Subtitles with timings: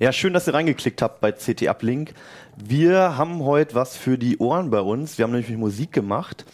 [0.00, 2.14] Ja, schön, dass ihr reingeklickt habt bei CT Uplink.
[2.56, 5.16] Wir haben heute was für die Ohren bei uns.
[5.16, 6.44] Wir haben nämlich Musik gemacht.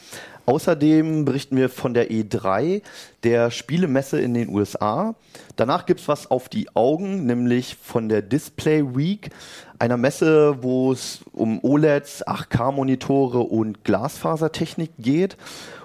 [0.46, 2.82] Außerdem berichten wir von der E3,
[3.22, 5.14] der Spielemesse in den USA.
[5.56, 9.30] Danach gibt's was auf die Augen, nämlich von der Display Week,
[9.78, 15.36] einer Messe, wo es um OLEDs, 8K-Monitore und Glasfasertechnik geht.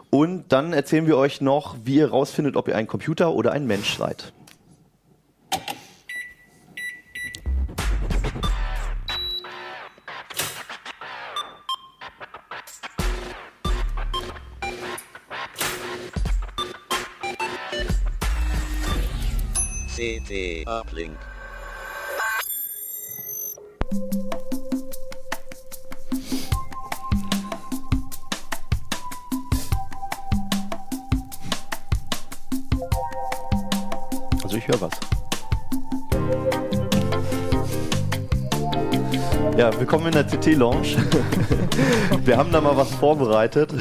[0.09, 3.67] Und dann erzählen wir euch noch, wie ihr rausfindet, ob ihr ein Computer oder ein
[3.67, 4.31] Mensch seid.
[19.95, 21.15] CT Uplink.
[34.43, 34.91] Also ich höre was.
[39.55, 40.81] Ja, willkommen in der CT Lounge.
[42.25, 43.73] wir haben da mal was vorbereitet.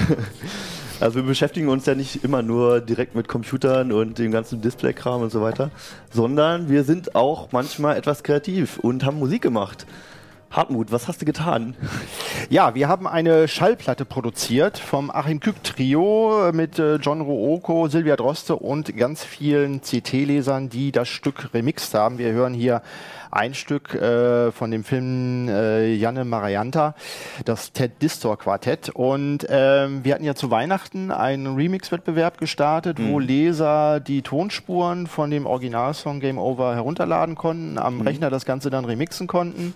[1.00, 5.23] Also wir beschäftigen uns ja nicht immer nur direkt mit Computern und dem ganzen Display-Kram
[5.23, 5.70] und so weiter,
[6.12, 9.86] sondern wir sind auch manchmal etwas kreativ und haben Musik gemacht.
[10.55, 11.75] Hartmut, was hast du getan?
[12.49, 18.15] Ja, wir haben eine Schallplatte produziert vom Achim Kück Trio mit äh, John Ruoko, Silvia
[18.15, 22.19] Droste und ganz vielen CT-Lesern, die das Stück remixt haben.
[22.19, 22.83] Wir hören hier
[23.33, 26.95] ein Stück äh, von dem Film äh, Janne Marianta,
[27.45, 28.91] das Ted Distor Quartett.
[28.91, 33.11] Und ähm, wir hatten ja zu Weihnachten einen Remix-Wettbewerb gestartet, mhm.
[33.11, 38.03] wo Leser die Tonspuren von dem Originalsong Game Over herunterladen konnten, am mhm.
[38.03, 39.75] Rechner das Ganze dann remixen konnten.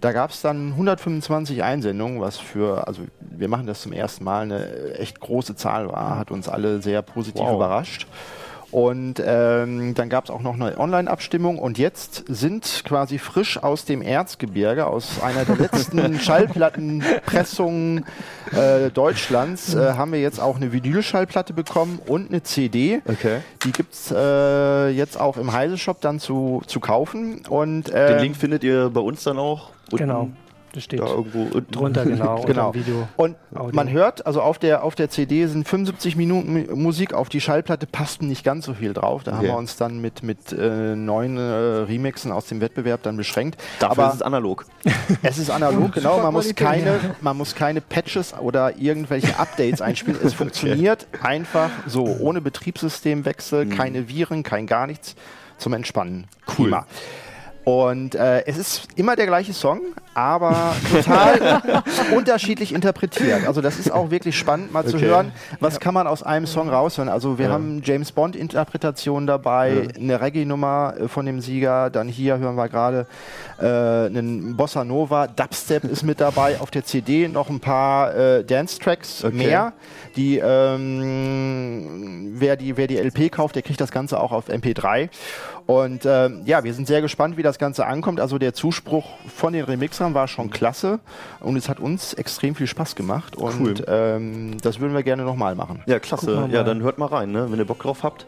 [0.00, 4.42] Da gab es dann 125 Einsendungen, was für, also wir machen das zum ersten Mal,
[4.42, 7.54] eine echt große Zahl war, hat uns alle sehr positiv wow.
[7.54, 8.06] überrascht.
[8.70, 13.84] Und ähm, dann gab es auch noch eine Online-Abstimmung und jetzt sind quasi frisch aus
[13.84, 18.04] dem Erzgebirge, aus einer der letzten Schallplattenpressungen
[18.52, 23.02] äh, Deutschlands, äh, haben wir jetzt auch eine Vinylschallplatte bekommen und eine CD.
[23.06, 23.38] Okay.
[23.64, 27.42] Die gibt's äh, jetzt auch im Heise-Shop dann zu, zu kaufen.
[27.48, 29.70] Und, Den Link findet ihr bei uns dann auch.
[29.98, 30.30] Genau.
[30.72, 31.72] Das steht da irgendwo unten.
[31.72, 32.42] drunter, genau.
[32.46, 32.74] genau.
[32.74, 33.70] Video, und Audio.
[33.74, 37.86] man hört, also auf der, auf der CD sind 75 Minuten Musik, auf die Schallplatte
[37.86, 39.24] passten nicht ganz so viel drauf.
[39.24, 39.38] Da okay.
[39.38, 43.60] haben wir uns dann mit, mit äh, neuen äh, Remixen aus dem Wettbewerb dann beschränkt.
[43.80, 44.66] Dafür Aber ist es analog.
[45.22, 46.20] Es ist analog, genau.
[46.22, 50.18] Man muss, keine, man muss keine Patches oder irgendwelche Updates einspielen.
[50.22, 51.26] Es funktioniert okay.
[51.26, 53.70] einfach so, ohne Betriebssystemwechsel, mhm.
[53.70, 55.16] keine Viren, kein gar nichts
[55.58, 56.26] zum Entspannen.
[56.46, 56.68] Cool.
[56.68, 56.86] Klima.
[57.70, 59.80] Und äh, es ist immer der gleiche Song,
[60.12, 61.62] aber total
[62.16, 63.46] unterschiedlich interpretiert.
[63.46, 64.90] Also das ist auch wirklich spannend mal okay.
[64.90, 65.80] zu hören, was ja.
[65.80, 67.08] kann man aus einem Song raushören.
[67.08, 67.52] Also wir ja.
[67.52, 70.00] haben James Bond Interpretationen dabei, ja.
[70.00, 73.06] eine Reggae-Nummer äh, von dem Sieger, dann hier hören wir gerade
[73.60, 78.44] äh, einen Bossa Nova, Dubstep ist mit dabei, auf der CD noch ein paar äh,
[78.44, 79.36] Dance-Tracks okay.
[79.36, 79.72] mehr.
[80.16, 85.08] Die, ähm, wer die, wer die LP kauft, der kriegt das Ganze auch auf MP3.
[85.70, 88.18] Und ähm, ja, wir sind sehr gespannt, wie das Ganze ankommt.
[88.18, 90.98] Also der Zuspruch von den Remixern war schon klasse
[91.38, 93.36] und es hat uns extrem viel Spaß gemacht.
[93.36, 93.84] Und cool.
[93.86, 95.80] ähm, das würden wir gerne nochmal machen.
[95.86, 96.48] Ja, klasse.
[96.50, 97.46] Ja, dann hört mal rein, ne?
[97.52, 98.26] wenn ihr Bock drauf habt.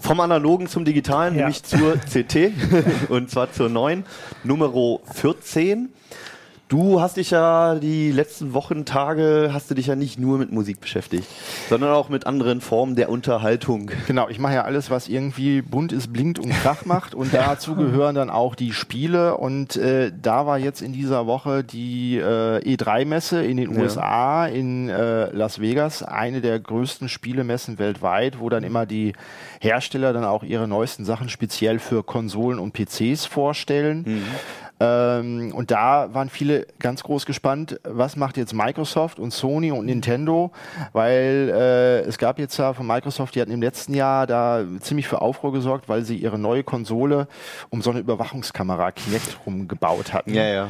[0.00, 1.40] Vom Analogen zum Digitalen, ja.
[1.40, 2.52] nämlich zur CT
[3.10, 4.06] und zwar zur neuen
[4.42, 4.72] Nummer
[5.12, 5.90] 14.
[6.68, 10.52] Du hast dich ja die letzten Wochen, Tage, hast du dich ja nicht nur mit
[10.52, 11.26] Musik beschäftigt,
[11.70, 13.90] sondern auch mit anderen Formen der Unterhaltung.
[14.06, 17.74] Genau, ich mache ja alles, was irgendwie bunt ist, blinkt und Krach macht und dazu
[17.74, 22.58] gehören dann auch die Spiele und äh, da war jetzt in dieser Woche die äh,
[22.58, 23.80] E3-Messe in den ja.
[23.80, 29.14] USA, in äh, Las Vegas, eine der größten Spielemessen weltweit, wo dann immer die
[29.60, 34.04] Hersteller dann auch ihre neuesten Sachen speziell für Konsolen und PCs vorstellen.
[34.06, 34.22] Mhm.
[34.80, 39.86] Ähm, und da waren viele ganz groß gespannt, was macht jetzt Microsoft und Sony und
[39.86, 40.52] Nintendo,
[40.92, 45.08] weil äh, es gab jetzt ja von Microsoft, die hatten im letzten Jahr da ziemlich
[45.08, 47.26] für Aufruhr gesorgt, weil sie ihre neue Konsole
[47.70, 50.32] um so eine Überwachungskamera Kinect rumgebaut hatten.
[50.34, 50.68] Ja, ja.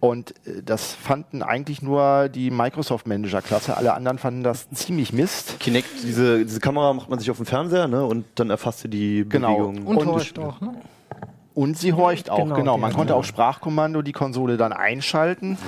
[0.00, 3.76] Und äh, das fanden eigentlich nur die Microsoft-Manager-Klasse.
[3.76, 5.60] Alle anderen fanden das ziemlich Mist.
[5.60, 8.04] Kinect, diese, diese Kamera macht man sich auf dem Fernseher, ne?
[8.04, 9.56] Und dann erfasst du die Genau.
[9.56, 9.86] Bewegung.
[9.86, 10.74] Und, Und- horcht auch, ne?
[11.54, 12.78] Und sie horcht auch, Genau, genau.
[12.78, 15.58] Man konnte auch Sprachkommando die Konsole dann einschalten.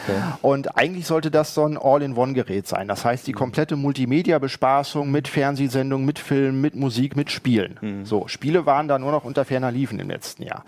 [0.41, 2.87] Und eigentlich sollte das so ein All-in-One-Gerät sein.
[2.89, 8.03] Das heißt, die komplette Multimedia-Bespaßung mit Fernsehsendungen, mit Filmen, mit Musik, mit Spielen.
[8.05, 10.65] So, Spiele waren da nur noch unter ferner Liefen im letzten Jahr.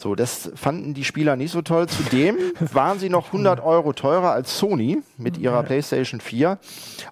[0.00, 1.86] So, das fanden die Spieler nicht so toll.
[1.86, 2.36] Zudem
[2.72, 6.58] waren sie noch 100 Euro teurer als Sony mit ihrer PlayStation 4.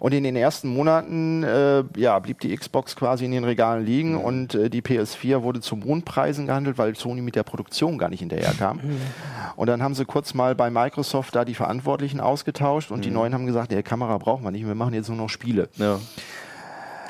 [0.01, 4.17] Und in den ersten Monaten äh, ja, blieb die Xbox quasi in den Regalen liegen
[4.17, 8.21] und äh, die PS4 wurde zu Mondpreisen gehandelt, weil Sony mit der Produktion gar nicht
[8.21, 8.81] hinterherkam.
[9.57, 13.35] Und dann haben sie kurz mal bei Microsoft da die Verantwortlichen ausgetauscht und die Neuen
[13.35, 15.69] haben gesagt, der Kamera brauchen wir nicht, wir machen jetzt nur noch Spiele.
[15.77, 15.99] Ja.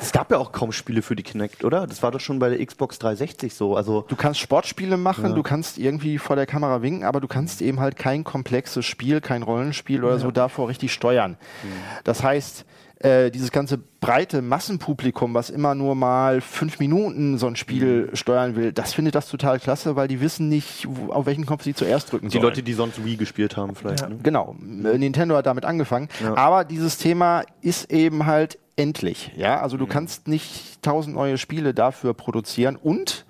[0.01, 1.87] Es gab ja auch kaum Spiele für die Kinect, oder?
[1.87, 3.77] Das war doch schon bei der Xbox 360 so.
[3.77, 7.63] Also Du kannst Sportspiele machen, du kannst irgendwie vor der Kamera winken, aber du kannst
[7.63, 11.37] eben halt kein komplexes Spiel, kein Rollenspiel oder so davor richtig steuern.
[12.05, 12.65] Das heißt,
[13.01, 18.57] äh, dieses ganze breite Massenpublikum, was immer nur mal fünf Minuten so ein Spiel steuern
[18.57, 21.75] will, das findet das total klasse, weil die wissen nicht, wo, auf welchen Knopf sie
[21.75, 22.43] zuerst drücken die sollen.
[22.45, 24.09] Leute, die sonst Wii gespielt haben, vielleicht.
[24.09, 24.19] Ne?
[24.23, 26.09] Genau, äh, Nintendo hat damit angefangen.
[26.35, 29.33] Aber dieses Thema ist eben halt endlich.
[29.37, 33.27] Ja, also du kannst nicht tausend neue Spiele dafür produzieren und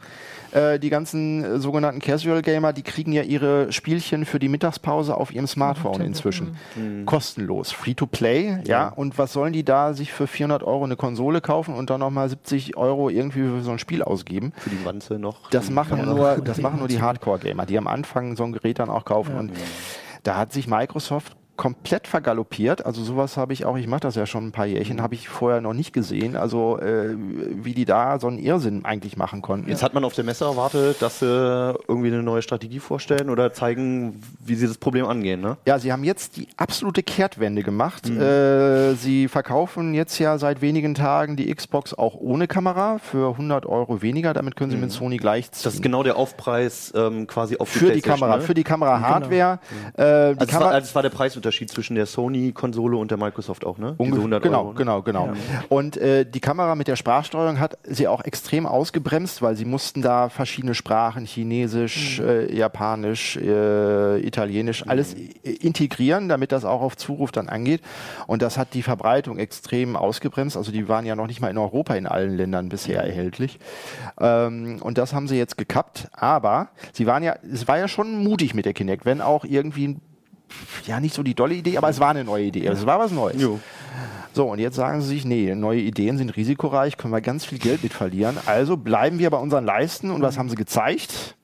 [0.52, 5.16] äh, die ganzen äh, sogenannten Casual Gamer, die kriegen ja ihre Spielchen für die Mittagspause
[5.16, 6.56] auf ihrem Smartphone inzwischen.
[7.04, 8.88] Kostenlos, free to play, ja.
[8.88, 12.28] Und was sollen die da sich für 400 Euro eine Konsole kaufen und dann nochmal
[12.28, 14.52] 70 Euro irgendwie für so ein Spiel ausgeben?
[14.56, 15.50] Für die Wanze noch.
[15.50, 18.90] Das machen nur, das machen nur die Hardcore-Gamer, die am Anfang so ein Gerät dann
[18.90, 19.36] auch kaufen.
[19.36, 19.52] Und
[20.22, 22.86] da hat sich Microsoft komplett vergaloppiert.
[22.86, 25.28] Also sowas habe ich auch, ich mache das ja schon ein paar Jährchen, habe ich
[25.28, 26.36] vorher noch nicht gesehen.
[26.36, 29.68] Also äh, wie die da so einen Irrsinn eigentlich machen konnten.
[29.68, 33.52] Jetzt hat man auf der Messe erwartet, dass sie irgendwie eine neue Strategie vorstellen oder
[33.52, 35.40] zeigen, wie sie das Problem angehen.
[35.40, 35.56] Ne?
[35.66, 38.08] Ja, sie haben jetzt die absolute Kehrtwende gemacht.
[38.08, 43.66] Äh, sie verkaufen jetzt ja seit wenigen Tagen die Xbox auch ohne Kamera für 100
[43.66, 44.32] Euro weniger.
[44.32, 45.64] Damit können sie mit Sony gleichziehen.
[45.64, 48.42] Das ist genau der Aufpreis ähm, quasi auf für die Kamera, ne?
[48.42, 49.58] für die Kamera-Hardware.
[49.94, 51.10] Äh, die also, es war, Kamera also war der
[51.48, 53.96] Preisunterschied zwischen der Sony-Konsole und der Microsoft auch, ne?
[53.98, 54.68] Diese Ungef- 100 genau, Euro.
[54.70, 54.74] ne?
[54.76, 55.28] genau, genau.
[55.68, 60.02] Und äh, die Kamera mit der Sprachsteuerung hat sie auch extrem ausgebremst, weil sie mussten
[60.02, 65.30] da verschiedene Sprachen, Chinesisch, äh, Japanisch, äh, Italienisch, alles i-
[65.60, 67.80] integrieren, damit das auch auf Zuruf dann angeht.
[68.26, 70.56] Und das hat die Verbreitung extrem ausgebremst.
[70.56, 73.58] Also die waren ja noch nicht mal in Europa in allen Ländern bisher erhältlich.
[74.20, 76.08] Ähm, und das haben sie jetzt gekappt.
[76.12, 79.96] Aber sie waren ja, es war ja schon mutig mit der Kinect, wenn auch irgendwie
[80.86, 82.66] ja, nicht so die dolle Idee, aber es war eine neue Idee.
[82.66, 83.40] Es war was Neues.
[83.40, 83.60] Jo.
[84.32, 87.58] So, und jetzt sagen sie sich, nee, neue Ideen sind risikoreich, können wir ganz viel
[87.58, 88.36] Geld mit verlieren.
[88.46, 90.10] Also bleiben wir bei unseren Leisten.
[90.10, 91.36] Und was haben sie gezeigt?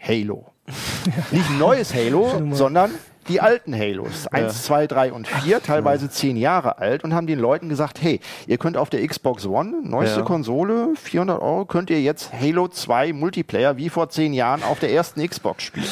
[0.00, 0.46] Halo.
[1.32, 2.92] Nicht ein neues Halo, sondern
[3.28, 4.26] die alten Halos.
[4.28, 8.20] Eins, zwei, drei und vier, teilweise zehn Jahre alt und haben den Leuten gesagt, hey,
[8.46, 10.24] ihr könnt auf der Xbox One, neueste Ja.
[10.24, 14.92] Konsole, 400 Euro, könnt ihr jetzt Halo 2 Multiplayer wie vor zehn Jahren auf der
[14.92, 15.86] ersten Xbox spielen.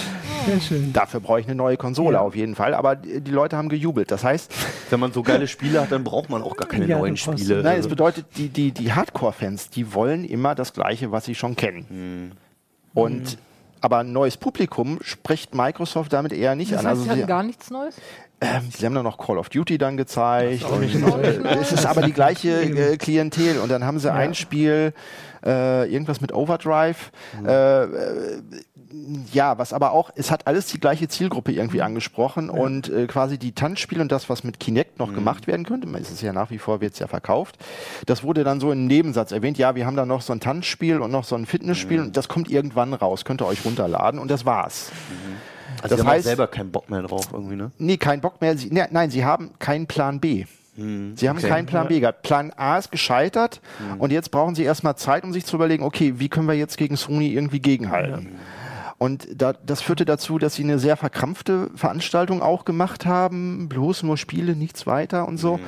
[0.46, 0.92] Sehr schön.
[0.92, 4.10] Dafür brauche ich eine neue Konsole auf jeden Fall, aber die Leute haben gejubelt.
[4.10, 4.52] Das heißt,
[4.90, 7.56] Wenn man so geile Spiele hat, dann braucht man auch gar keine Ja, neuen Spiele.
[7.62, 11.34] Nein, es Also- bedeutet, die, die, die Hardcore-Fans, die wollen immer das Gleiche, was sie
[11.34, 12.32] schon kennen.
[12.94, 13.38] Und
[13.86, 16.86] aber ein neues Publikum spricht Microsoft damit eher nicht Das an.
[16.86, 17.94] heißt, Also sie hatten gar nichts Neues?
[18.40, 20.64] ähm, sie haben dann noch Call of Duty dann gezeigt.
[20.64, 22.50] Und, äh, es ist aber die gleiche
[22.92, 23.58] äh, Klientel.
[23.60, 24.92] Und dann haben sie ein Spiel,
[25.44, 27.12] äh, irgendwas mit Overdrive.
[27.46, 28.40] Äh, äh,
[29.32, 33.38] ja, was aber auch, es hat alles die gleiche Zielgruppe irgendwie angesprochen und äh, quasi
[33.38, 36.50] die Tanzspiele und das, was mit Kinect noch gemacht werden könnte, es ist ja nach
[36.50, 37.56] wie vor, wird es ja verkauft,
[38.06, 41.00] das wurde dann so im Nebensatz erwähnt, ja, wir haben da noch so ein Tanzspiel
[41.00, 44.30] und noch so ein Fitnessspiel und das kommt irgendwann raus, könnt ihr euch runterladen und
[44.30, 44.90] das war's.
[45.82, 47.70] also das sie haben heißt- selber keinen Bock mehr drauf irgendwie, ne?
[47.78, 48.56] Nee, kein Bock mehr.
[48.56, 50.44] Sie, ne, nein, sie haben keinen Plan B.
[50.78, 51.48] Sie haben okay.
[51.48, 52.22] keinen Plan B gehabt.
[52.22, 53.62] Plan A ist gescheitert
[53.98, 56.76] und jetzt brauchen sie erstmal Zeit, um sich zu überlegen, okay, wie können wir jetzt
[56.76, 58.36] gegen Sony irgendwie gegenhalten?
[58.98, 63.68] Und da, das führte dazu, dass sie eine sehr verkrampfte Veranstaltung auch gemacht haben.
[63.68, 65.60] Bloß nur Spiele, nichts weiter und so.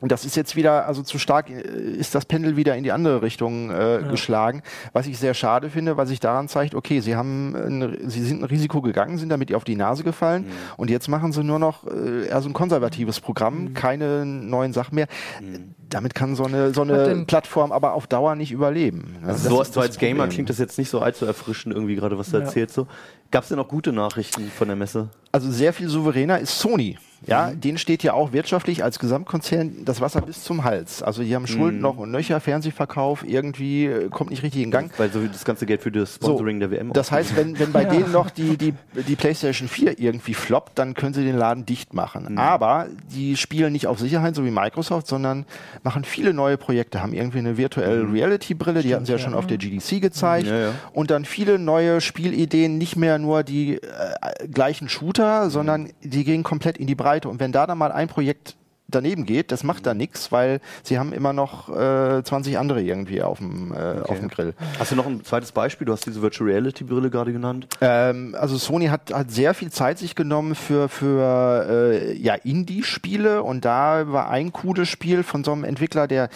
[0.00, 2.92] Und das ist jetzt wieder, also zu stark äh, ist das Pendel wieder in die
[2.92, 4.08] andere Richtung äh, ja.
[4.08, 4.62] geschlagen,
[4.92, 8.42] was ich sehr schade finde, weil sich daran zeigt, okay, sie haben, ein, sie sind
[8.42, 10.52] ein Risiko gegangen, sind damit auf die Nase gefallen mhm.
[10.76, 13.74] und jetzt machen sie nur noch äh, eher so ein konservatives Programm, mhm.
[13.74, 15.08] keine neuen Sachen mehr.
[15.40, 15.74] Mhm.
[15.88, 19.16] Damit kann so eine, so eine Plattform aber auf Dauer nicht überleben.
[19.22, 19.28] Ne?
[19.28, 22.30] Also so, so als Gamer klingt das jetzt nicht so allzu erfrischend irgendwie gerade, was
[22.30, 22.44] du ja.
[22.44, 22.74] erzählst.
[22.74, 22.86] So.
[23.30, 25.08] Gab es denn auch gute Nachrichten von der Messe?
[25.32, 26.98] Also sehr viel souveräner ist Sony.
[27.26, 27.60] Ja, mhm.
[27.60, 31.02] denen steht ja auch wirtschaftlich als Gesamtkonzern das Wasser bis zum Hals.
[31.02, 31.82] Also die haben Schulden mhm.
[31.82, 34.92] noch und nöcher, Fernsehverkauf, irgendwie äh, kommt nicht richtig in Gang.
[34.98, 36.92] Weil so das ganze Geld für das Sponsoring so, der WM.
[36.92, 37.90] Das heißt, wenn, wenn bei ja.
[37.90, 41.92] denen noch die, die, die PlayStation 4 irgendwie floppt, dann können sie den Laden dicht
[41.92, 42.26] machen.
[42.30, 42.38] Mhm.
[42.38, 45.44] Aber die spielen nicht auf Sicherheit, so wie Microsoft, sondern
[45.82, 48.12] machen viele neue Projekte, haben irgendwie eine Virtual mhm.
[48.12, 50.46] Reality Brille, die hatten sie ja schon auf der GDC gezeigt.
[50.46, 50.74] Ja, ja.
[50.92, 56.44] Und dann viele neue Spielideen, nicht mehr nur die äh, gleichen Shooter, sondern die gehen
[56.44, 57.07] komplett in die Breite.
[57.28, 58.56] Und wenn da dann mal ein Projekt
[58.88, 63.22] daneben geht, das macht da nichts, weil sie haben immer noch äh, 20 andere irgendwie
[63.22, 64.00] auf dem, äh, okay.
[64.10, 64.54] auf dem Grill.
[64.78, 65.86] Hast du noch ein zweites Beispiel?
[65.86, 67.68] Du hast diese Virtual Reality Brille gerade genannt.
[67.80, 73.42] Ähm, also Sony hat, hat sehr viel Zeit sich genommen für, für äh, ja, Indie-Spiele
[73.42, 76.30] und da war ein cooles Spiel von so einem Entwickler, der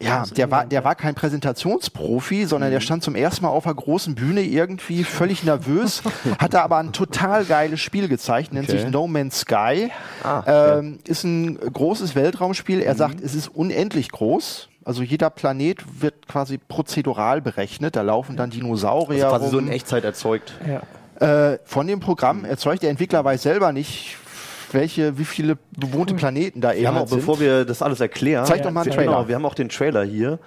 [0.00, 2.84] ja, der war, der war kein Präsentationsprofi, sondern der mhm.
[2.84, 6.02] stand zum ersten Mal auf einer großen Bühne irgendwie völlig nervös,
[6.38, 8.78] hatte aber ein total geiles Spiel gezeigt, nennt okay.
[8.78, 9.90] sich No Man's Sky.
[10.22, 10.78] Ah, okay.
[10.78, 12.80] ähm, ist ein großes Weltraumspiel.
[12.80, 12.98] Er mhm.
[12.98, 14.68] sagt, es ist unendlich groß.
[14.84, 17.96] Also jeder Planet wird quasi prozedural berechnet.
[17.96, 19.26] Da laufen dann Dinosaurier.
[19.26, 19.52] Also quasi rum.
[19.52, 20.54] so in Echtzeit erzeugt.
[20.66, 20.82] Ja.
[21.52, 24.16] Äh, von dem Programm erzeugt der Entwickler weiß selber nicht,
[24.72, 27.18] welche, wie viele bewohnte Planeten da eben haben auch, sind.
[27.18, 29.12] Bevor wir das alles erklären, zeig doch mal einen Trailer.
[29.12, 30.38] Genau, wir haben auch den Trailer hier.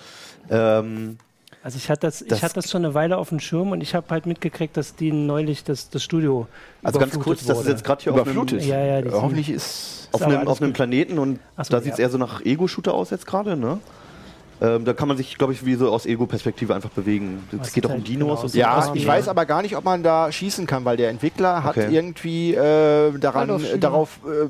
[0.50, 1.18] Ähm,
[1.64, 3.82] also ich hatte das, das ich hatte das schon eine Weile auf dem Schirm und
[3.82, 6.48] ich habe halt mitgekriegt, dass die neulich das, das Studio
[6.82, 7.54] Also ganz kurz, wurde.
[7.54, 8.62] das ist jetzt gerade hier überflutet.
[8.62, 11.94] Auf einem, ja, ja, hoffentlich ist auf einem, auf einem Planeten und so, da sieht
[11.94, 13.80] es eher so nach Ego-Shooter aus jetzt gerade, ne?
[14.62, 17.44] Ähm, da kann man sich, glaube ich, wie so aus Ego-Perspektive einfach bewegen.
[17.60, 18.42] Es geht auch um Dinos.
[18.42, 18.54] Genau.
[18.54, 21.78] Ja, ich weiß aber gar nicht, ob man da schießen kann, weil der Entwickler hat
[21.78, 24.44] irgendwie äh, daran, darauf äh,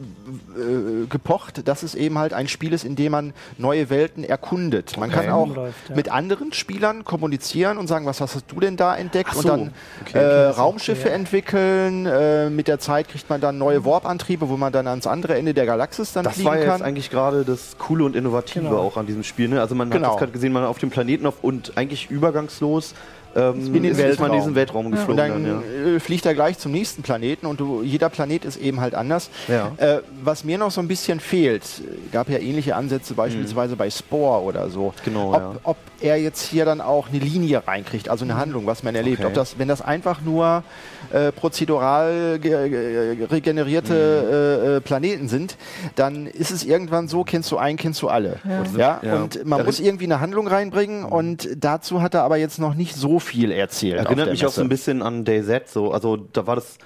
[0.59, 4.97] äh, gepocht, dass es eben halt ein Spiel ist, in dem man neue Welten erkundet.
[4.97, 5.21] Man okay.
[5.21, 5.95] kann auch Läuft, ja.
[5.95, 9.33] mit anderen Spielern kommunizieren und sagen, was hast du denn da entdeckt?
[9.33, 9.39] So.
[9.39, 12.05] Und dann okay, äh, okay, Raumschiffe okay, entwickeln.
[12.05, 15.53] Äh, mit der Zeit kriegt man dann neue Warp-Antriebe, wo man dann ans andere Ende
[15.53, 16.59] der Galaxis dann das fliegen kann.
[16.59, 18.77] Das war jetzt eigentlich gerade das Coole und Innovative genau.
[18.77, 19.47] auch an diesem Spiel.
[19.47, 19.61] Ne?
[19.61, 20.17] Also man genau genau.
[20.17, 22.93] gerade gesehen, man auf dem Planeten auf und eigentlich übergangslos
[23.35, 25.17] ähm, in den ist man in diesen Weltraum geflogen.
[25.17, 25.33] Ja.
[25.33, 25.95] Und dann, dann ja.
[25.95, 29.29] Äh, fliegt er gleich zum nächsten Planeten und du, jeder Planet ist eben halt anders.
[29.47, 29.71] Ja.
[29.77, 31.63] Äh, was mir noch so ein bisschen fehlt,
[32.11, 33.77] gab ja ähnliche Ansätze beispielsweise mhm.
[33.77, 34.93] bei Spore oder so.
[35.05, 38.39] Genau, ob, ob, er jetzt hier dann auch eine Linie reinkriegt, also eine mhm.
[38.39, 39.19] Handlung, was man erlebt.
[39.19, 39.27] Okay.
[39.27, 40.63] Ob das, wenn das einfach nur
[41.11, 44.31] äh, prozedural regenerierte mhm.
[44.31, 45.57] Äh, äh, Planeten sind,
[45.95, 48.39] dann ist es irgendwann so, kennst du einen, kennst du alle.
[48.75, 48.99] Ja.
[49.01, 51.11] Und man muss irgendwie eine Handlung reinbringen mhm.
[51.11, 53.97] und dazu hat er aber jetzt noch nicht so viel erzählt.
[53.97, 56.77] Erinnert mich auch so ein bisschen an DayZ, so, also da war das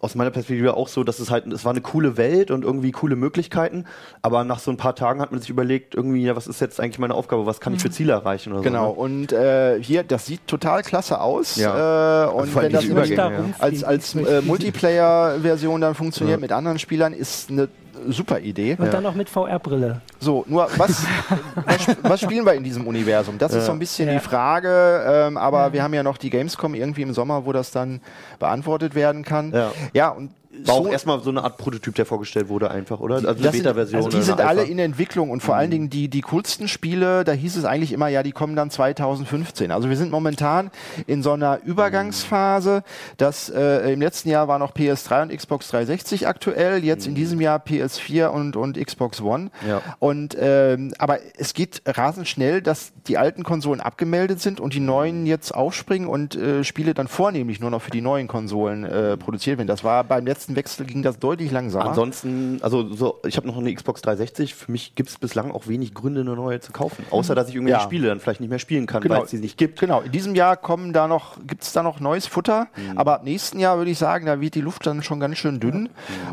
[0.00, 2.92] aus meiner Perspektive auch so, dass es halt, es war eine coole Welt und irgendwie
[2.92, 3.86] coole Möglichkeiten,
[4.22, 6.78] aber nach so ein paar Tagen hat man sich überlegt, irgendwie, ja, was ist jetzt
[6.78, 7.92] eigentlich meine Aufgabe, was kann ich für mhm.
[7.92, 8.94] Ziele erreichen oder genau.
[8.94, 9.02] so.
[9.02, 9.14] Genau, ne?
[9.22, 11.56] und äh, hier, das sieht total klasse aus.
[11.56, 12.26] Ja.
[12.26, 13.44] Äh, und wenn das Übergänge, ja.
[13.58, 16.40] als, als äh, Multiplayer-Version dann funktioniert ja.
[16.40, 17.68] mit anderen Spielern, ist eine
[18.08, 18.76] super Idee.
[18.78, 20.00] Und dann noch mit VR-Brille.
[20.20, 21.06] So, nur was,
[21.64, 23.38] was, was, spielen wir in diesem Universum?
[23.38, 23.58] Das ja.
[23.58, 24.14] ist so ein bisschen ja.
[24.14, 25.72] die Frage, ähm, aber ja.
[25.72, 28.00] wir haben ja noch die Gamescom irgendwie im Sommer, wo das dann
[28.38, 29.52] beantwortet werden kann.
[29.52, 30.30] Ja, ja und
[30.64, 33.16] war so auch erstmal so eine Art Prototyp, der vorgestellt wurde, einfach, oder?
[33.16, 34.04] Also eine Beta-Version.
[34.04, 35.60] Also die sind alle in Entwicklung und vor mhm.
[35.60, 38.70] allen Dingen die, die coolsten Spiele, da hieß es eigentlich immer, ja, die kommen dann
[38.70, 39.70] 2015.
[39.70, 40.70] Also wir sind momentan
[41.06, 42.82] in so einer Übergangsphase.
[43.16, 47.10] Das äh, im letzten Jahr war noch PS3 und Xbox 360 aktuell, jetzt mhm.
[47.10, 49.50] in diesem Jahr PS4 und, und Xbox One.
[49.66, 49.82] Ja.
[49.98, 54.80] Und ähm, aber es geht rasend schnell, dass die alten Konsolen abgemeldet sind und die
[54.80, 59.16] neuen jetzt aufspringen und äh, Spiele dann vornehmlich nur noch für die neuen Konsolen äh,
[59.16, 59.68] produziert werden.
[59.68, 61.86] Das war beim letzten letzten Wechsel ging das deutlich langsamer.
[61.86, 64.54] Ansonsten, also so, ich habe noch eine Xbox 360.
[64.54, 67.04] Für mich gibt es bislang auch wenig Gründe, eine neue zu kaufen.
[67.10, 67.84] Außer, dass ich irgendwelche ja.
[67.84, 69.16] Spiele dann vielleicht nicht mehr spielen kann, genau.
[69.16, 69.80] weil es sie nicht gibt.
[69.80, 72.68] Genau, in diesem Jahr kommen da noch, gibt es da noch neues Futter.
[72.76, 72.98] Mhm.
[72.98, 75.60] Aber ab nächsten Jahr würde ich sagen, da wird die Luft dann schon ganz schön
[75.60, 75.82] dünn.
[75.82, 75.88] Mhm.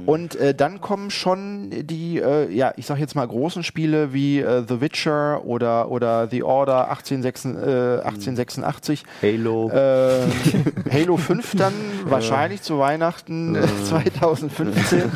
[0.05, 4.39] Und äh, dann kommen schon die, äh, ja, ich sag jetzt mal großen Spiele wie
[4.39, 7.51] äh, The Witcher oder, oder The Order 1886.
[7.51, 9.03] Äh, 1886.
[9.21, 9.69] Halo.
[9.69, 10.21] Äh,
[10.91, 11.73] Halo 5 dann
[12.05, 13.55] wahrscheinlich zu Weihnachten
[14.03, 15.11] 2015.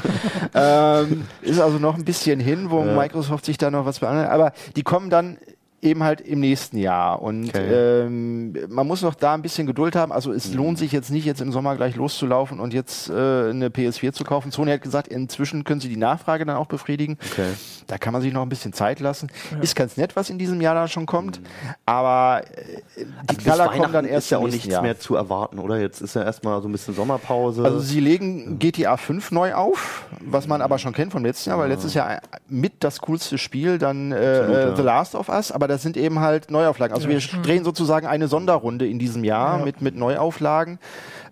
[0.53, 2.95] ähm, ist also noch ein bisschen hin, wo ja.
[2.95, 4.31] Microsoft sich da noch was beansprucht.
[4.31, 5.37] Aber die kommen dann
[5.85, 7.21] eben halt im nächsten Jahr.
[7.21, 8.03] Und okay.
[8.05, 10.11] ähm, man muss noch da ein bisschen Geduld haben.
[10.11, 10.57] Also es mhm.
[10.57, 14.23] lohnt sich jetzt nicht, jetzt im Sommer gleich loszulaufen und jetzt äh, eine PS4 zu
[14.23, 14.51] kaufen.
[14.51, 17.17] Sony hat gesagt, inzwischen können sie die Nachfrage dann auch befriedigen.
[17.31, 17.53] Okay.
[17.87, 19.29] Da kann man sich noch ein bisschen Zeit lassen.
[19.51, 19.59] Ja.
[19.59, 21.39] Ist ganz nett, was in diesem Jahr da schon kommt.
[21.39, 21.45] Mhm.
[21.85, 24.81] Aber äh, die also Knaller kommen dann erst ist ja auch nichts Jahr.
[24.81, 25.79] mehr zu erwarten, oder?
[25.79, 27.63] Jetzt ist ja erstmal so ein bisschen Sommerpause.
[27.63, 31.59] Also sie legen GTA 5 neu auf, was man aber schon kennt vom letzten Jahr,
[31.59, 34.75] weil letztes Jahr mit das coolste Spiel dann äh, Absolut, ja.
[34.75, 36.95] The Last of Us, aber das sind eben halt Neuauflagen.
[36.95, 39.65] Also wir drehen sozusagen eine Sonderrunde in diesem Jahr ja.
[39.65, 40.79] mit, mit Neuauflagen.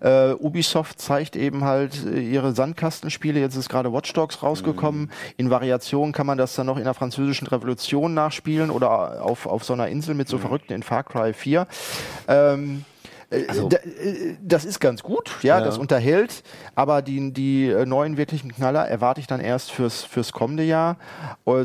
[0.02, 3.40] Uh, Ubisoft zeigt eben halt äh, ihre Sandkastenspiele.
[3.40, 5.02] Jetzt ist gerade Watch Dogs rausgekommen.
[5.02, 5.10] Mhm.
[5.38, 9.64] In Variation kann man das dann noch in der französischen Revolution nachspielen oder auf, auf
[9.64, 10.42] so einer Insel mit so mhm.
[10.42, 11.66] Verrückten in Far Cry 4.
[12.28, 12.93] Ähm, äh,
[13.30, 16.42] also, äh, das ist ganz gut, ja, ja, das unterhält,
[16.74, 20.96] aber die, die äh, neuen wirklichen Knaller erwarte ich dann erst fürs, fürs kommende Jahr.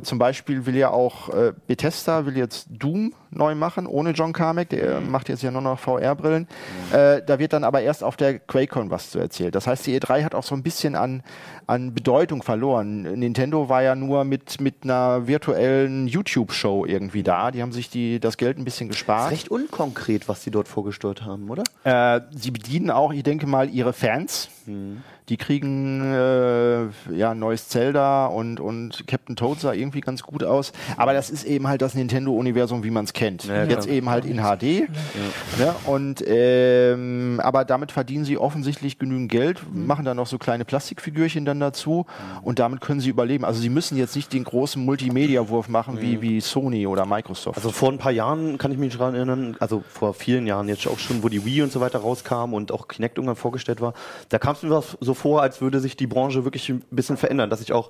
[0.04, 1.30] Zum Beispiel will ja auch
[1.68, 5.12] Bethesda, will jetzt Doom neu machen, ohne John Carmack, der mhm.
[5.12, 6.48] macht jetzt ja nur noch VR-Brillen.
[6.92, 6.96] Mhm.
[6.96, 9.52] Äh, da wird dann aber erst auf der QuakeCon was zu erzählen.
[9.52, 11.24] Das heißt, die E3 hat auch so ein bisschen an,
[11.68, 13.04] an Bedeutung verloren.
[13.04, 17.52] Nintendo war ja nur mit, mit einer virtuellen YouTube-Show irgendwie da.
[17.52, 19.20] Die haben sich die, das Geld ein bisschen gespart.
[19.20, 21.64] Das ist recht unkonkret, was die dort vorgestellt haben, oder?
[21.84, 24.50] Äh, sie bedienen auch, ich denke mal, ihre Fans.
[24.70, 25.02] Mhm.
[25.30, 26.86] Die kriegen äh,
[27.16, 30.72] ja neues Zelda und, und Captain Toad sah irgendwie ganz gut aus.
[30.98, 33.46] Aber das ist eben halt das Nintendo-Universum, wie man es kennt.
[33.46, 34.64] Ja, Jetzt eben halt in HD.
[34.64, 35.66] Ja.
[35.66, 35.76] Ne?
[35.86, 39.86] Und ähm, aber damit verdienen sie offensichtlich genügend Geld, mhm.
[39.86, 42.44] machen dann noch so kleine Plastikfigürchen dann dazu mhm.
[42.44, 43.46] und damit können sie überleben.
[43.46, 46.02] Also sie müssen jetzt nicht den großen Multimedia-Wurf machen mhm.
[46.02, 47.58] wie, wie Sony oder Microsoft.
[47.58, 50.88] Also vor ein paar Jahren kann ich mich daran erinnern, also vor vielen Jahren jetzt
[50.88, 53.94] auch schon, wo die Wii und so weiter rauskam und auch Kinect irgendwann vorgestellt war,
[54.30, 57.50] da kam es mir so vor, als würde sich die Branche wirklich ein bisschen verändern,
[57.50, 57.90] dass ich auch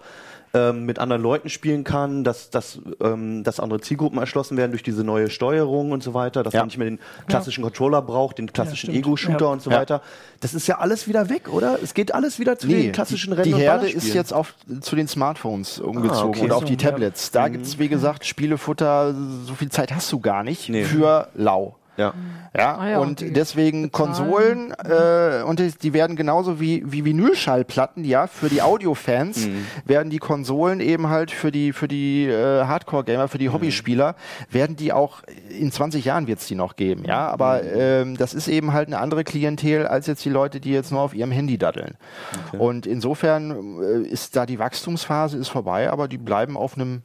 [0.53, 4.81] ähm, mit anderen Leuten spielen kann, dass, dass, ähm, dass andere Zielgruppen erschlossen werden durch
[4.81, 6.61] diese neue Steuerung und so weiter, dass ja.
[6.61, 7.69] man nicht mehr den klassischen ja.
[7.69, 10.01] Controller braucht, den klassischen ja, Ego-Shooter und so weiter.
[10.39, 11.77] Das ist ja alles wieder weg, oder?
[11.83, 13.53] Es geht alles wieder zu nee, den klassischen Rennen.
[13.53, 16.41] Die Herde ist jetzt auf, zu den Smartphones umgezogen ah, okay.
[16.41, 17.31] und auf die Tablets.
[17.31, 17.53] Da mhm.
[17.53, 19.13] gibt es, wie gesagt, Spielefutter,
[19.45, 20.83] so viel Zeit hast du gar nicht nee.
[20.83, 21.75] für lau.
[21.99, 22.13] Ja.
[22.57, 24.09] Ja, ah ja und, und deswegen bezahlen.
[24.09, 29.67] Konsolen äh, und die, werden genauso wie, wie Vinylschallplatten, ja, für die Audiofans mhm.
[29.85, 33.53] werden die Konsolen eben halt für die für die äh, Hardcore-Gamer, für die mhm.
[33.53, 34.15] Hobbyspieler,
[34.49, 37.27] werden die auch in 20 Jahren wird es die noch geben, ja.
[37.27, 37.69] Aber mhm.
[37.75, 41.01] ähm, das ist eben halt eine andere Klientel als jetzt die Leute, die jetzt nur
[41.01, 41.97] auf ihrem Handy daddeln.
[42.47, 42.57] Okay.
[42.57, 47.03] Und insofern äh, ist da die Wachstumsphase ist vorbei, aber die bleiben auf einem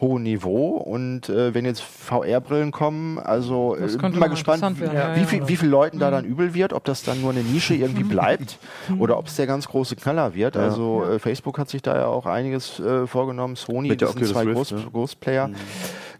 [0.00, 0.76] hohen Niveau.
[0.76, 5.46] Und äh, wenn jetzt VR-Brillen kommen, also äh, bin mal gespannt, wie, ja, wie, viel,
[5.46, 6.00] wie viel Leuten mhm.
[6.00, 8.58] da dann übel wird, ob das dann nur eine Nische irgendwie bleibt
[8.88, 9.00] mhm.
[9.00, 10.56] oder ob es der ganz große Knaller wird.
[10.56, 10.62] Ja.
[10.62, 14.26] Also äh, Facebook hat sich da ja auch einiges äh, vorgenommen, Sony, Mit das sind
[14.26, 14.86] zwei Rift, Groß, ne?
[14.92, 15.48] Großplayer.
[15.48, 15.54] Mhm.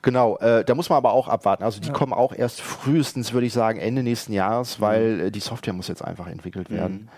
[0.02, 1.64] Genau, äh, da muss man aber auch abwarten.
[1.64, 1.94] Also die ja.
[1.94, 5.88] kommen auch erst frühestens, würde ich sagen, Ende nächsten Jahres, weil äh, die Software muss
[5.88, 6.74] jetzt einfach entwickelt mhm.
[6.74, 7.08] werden.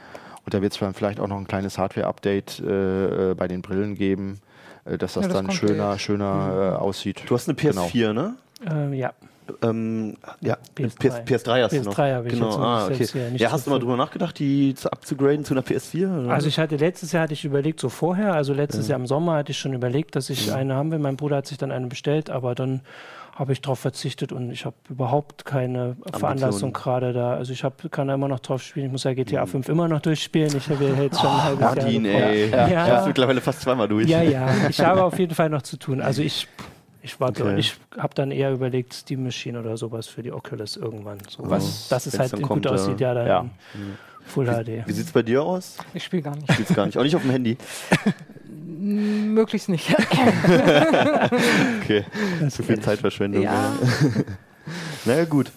[0.44, 4.38] Und da wird es vielleicht auch noch ein kleines Hardware-Update äh, bei den Brillen geben.
[4.86, 5.98] Äh, dass das, ja, das dann schöner, ja.
[5.98, 6.74] schöner mhm.
[6.74, 7.22] äh, aussieht.
[7.26, 8.12] Du hast eine PS4, genau.
[8.12, 8.34] ne?
[8.70, 9.12] Ähm, ja.
[9.62, 11.24] Ähm, ja, PS3.
[11.24, 11.98] PS, 3 hast PS3 du noch.
[11.98, 12.48] habe ich genau.
[12.48, 13.06] jetzt ah, okay.
[13.14, 16.24] ja, ja, hast du mal drüber nachgedacht, die zu abzugraden zu einer PS4?
[16.24, 16.30] Oder?
[16.30, 18.92] Also ich hatte letztes Jahr hatte ich überlegt, so vorher, also letztes ja.
[18.92, 20.98] Jahr im Sommer hatte ich schon überlegt, dass ich eine haben will.
[20.98, 22.80] Mein Bruder hat sich dann eine bestellt, aber dann
[23.36, 26.20] habe ich darauf verzichtet und ich habe überhaupt keine Ambition.
[26.20, 27.34] Veranlassung gerade da.
[27.34, 28.86] Also ich hab, kann da immer noch drauf spielen.
[28.86, 29.48] Ich muss ja GTA mhm.
[29.48, 30.56] 5 immer noch durchspielen.
[30.56, 32.14] Ich habe jetzt schon ein halbes Martin, Jahr.
[32.14, 32.50] Ey.
[32.50, 32.88] Ja, ja.
[32.88, 33.06] ja.
[33.06, 34.08] mittlerweile fast zweimal durch.
[34.08, 34.48] Ja, ja.
[34.70, 36.00] Ich habe auf jeden Fall noch zu tun.
[36.00, 36.48] Also ich
[37.02, 37.58] ich warte okay.
[37.58, 41.18] ich habe dann eher überlegt, Steam Machine oder sowas für die Oculus irgendwann.
[41.28, 43.46] So, was, dass es halt gut kommt, aussieht, ja, dann ja.
[44.24, 44.50] Full wie,
[44.82, 44.88] HD.
[44.88, 45.76] Wie sieht es bei dir aus?
[45.94, 46.50] Ich spiele gar nicht.
[46.52, 46.98] Spielst gar nicht.
[46.98, 47.56] Auch nicht auf dem Handy.
[49.36, 49.94] Möglichst nicht.
[51.82, 52.04] okay,
[52.48, 53.42] zu viel Zeitverschwendung.
[53.42, 53.72] Ja.
[55.04, 55.52] Na gut.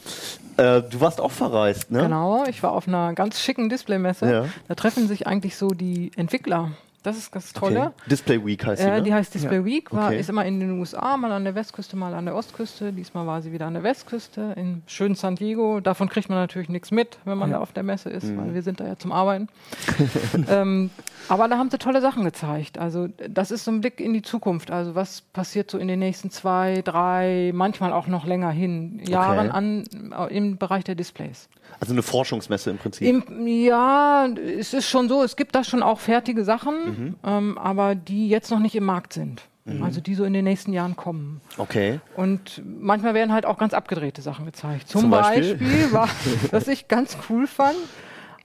[0.57, 2.01] Äh, du warst auch verreist, ne?
[2.01, 4.29] Genau, ich war auf einer ganz schicken Displaymesse.
[4.29, 4.45] Ja.
[4.67, 6.71] Da treffen sich eigentlich so die Entwickler
[7.03, 7.79] das ist das Tolle.
[7.79, 8.09] Okay.
[8.09, 8.88] Display Week heißt sie.
[8.88, 9.03] Äh, ne?
[9.03, 9.65] Die heißt Display ja.
[9.65, 10.19] Week, war, okay.
[10.19, 12.91] ist immer in den USA, mal an der Westküste, mal an der Ostküste.
[12.91, 15.79] Diesmal war sie wieder an der Westküste, in schönen San Diego.
[15.79, 17.57] Davon kriegt man natürlich nichts mit, wenn man ja.
[17.57, 18.38] da auf der Messe ist, mhm.
[18.38, 19.47] weil wir sind da ja zum Arbeiten.
[20.49, 20.89] ähm,
[21.29, 22.77] aber da haben sie tolle Sachen gezeigt.
[22.77, 24.71] Also das ist so ein Blick in die Zukunft.
[24.71, 29.49] Also was passiert so in den nächsten zwei, drei, manchmal auch noch länger hin, Jahren
[29.49, 29.57] okay.
[29.57, 29.83] an,
[30.29, 31.47] äh, im Bereich der Displays.
[31.79, 33.07] Also eine Forschungsmesse im Prinzip.
[33.07, 36.98] Im, ja, es ist schon so, es gibt da schon auch fertige Sachen, mhm.
[37.23, 39.43] Ähm, aber die jetzt noch nicht im Markt sind.
[39.65, 39.83] Mhm.
[39.83, 41.41] Also die so in den nächsten Jahren kommen.
[41.57, 41.99] Okay.
[42.15, 44.88] Und manchmal werden halt auch ganz abgedrehte Sachen gezeigt.
[44.88, 45.55] Zum, Zum Beispiel?
[45.55, 46.09] Beispiel war,
[46.51, 47.77] was ich ganz cool fand,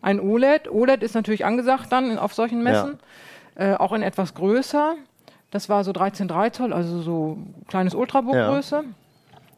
[0.02, 0.70] ein OLED.
[0.70, 2.98] OLED ist natürlich angesagt dann auf solchen Messen,
[3.58, 3.72] ja.
[3.72, 4.96] äh, auch in etwas größer.
[5.50, 7.38] Das war so 13,3 Zoll, also so
[7.68, 8.76] kleines Ultrabook-Größe.
[8.76, 8.84] Ja.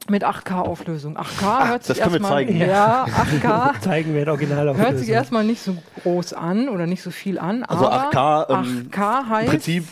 [0.09, 1.16] Mit 8K-Auflösung.
[1.16, 2.49] 8K Ach, hört sich erstmal.
[2.51, 3.81] Ja, 8K.
[3.81, 4.90] zeigen wir in Originalauflösung.
[4.90, 7.64] Hört sich erstmal nicht so groß an oder nicht so viel an.
[7.64, 9.51] Also 8K, ähm, 8K heißt.
[9.51, 9.85] Prinzip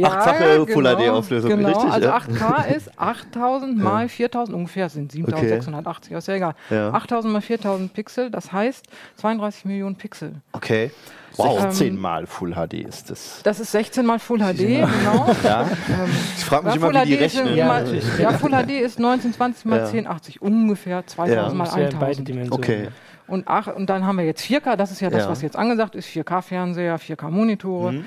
[0.00, 1.50] ja, achtfache Full HD Auflösung.
[1.50, 2.18] Genau, richtig, also ja.
[2.18, 6.18] 8K ist 8000 mal 4000, ungefähr sind 7680, okay.
[6.18, 6.54] ist ja egal.
[6.70, 6.92] Ja.
[6.92, 10.34] 8000 mal 4000 Pixel, das heißt 32 Millionen Pixel.
[10.52, 10.90] Okay.
[11.36, 11.60] Wow.
[11.60, 13.40] 16 ähm, mal Full HD ist das.
[13.42, 15.34] Das ist 16 mal Full HD, genau.
[15.44, 15.62] Ja.
[15.62, 17.54] Ähm, ich frage mich immer, wie die rechnen.
[17.54, 17.82] Ja,
[18.18, 19.84] ja, Full HD ist 1920 mal ja.
[19.84, 22.52] 1080, ungefähr 2000 mal 1000.
[22.52, 22.88] Okay.
[23.26, 25.94] Und, ach, und dann haben wir jetzt 4K, das ist ja das, was jetzt angesagt
[25.94, 27.92] ist, 4K-Fernseher, 4K-Monitore.
[27.92, 28.04] Mhm.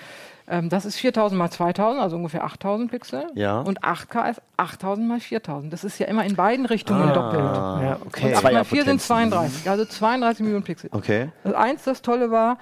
[0.49, 3.27] Ähm, das ist 4000 mal 2000, also ungefähr 8000 Pixel.
[3.35, 3.59] Ja.
[3.61, 5.71] Und 8K ist 8000 mal 4000.
[5.71, 7.43] Das ist ja immer in beiden Richtungen ah, doppelt.
[7.43, 8.29] Ja, okay.
[8.29, 10.89] Und 8 mal 4 sind 32, also 32 Millionen Pixel.
[10.91, 11.29] Okay.
[11.43, 12.57] Das eins, das Tolle war,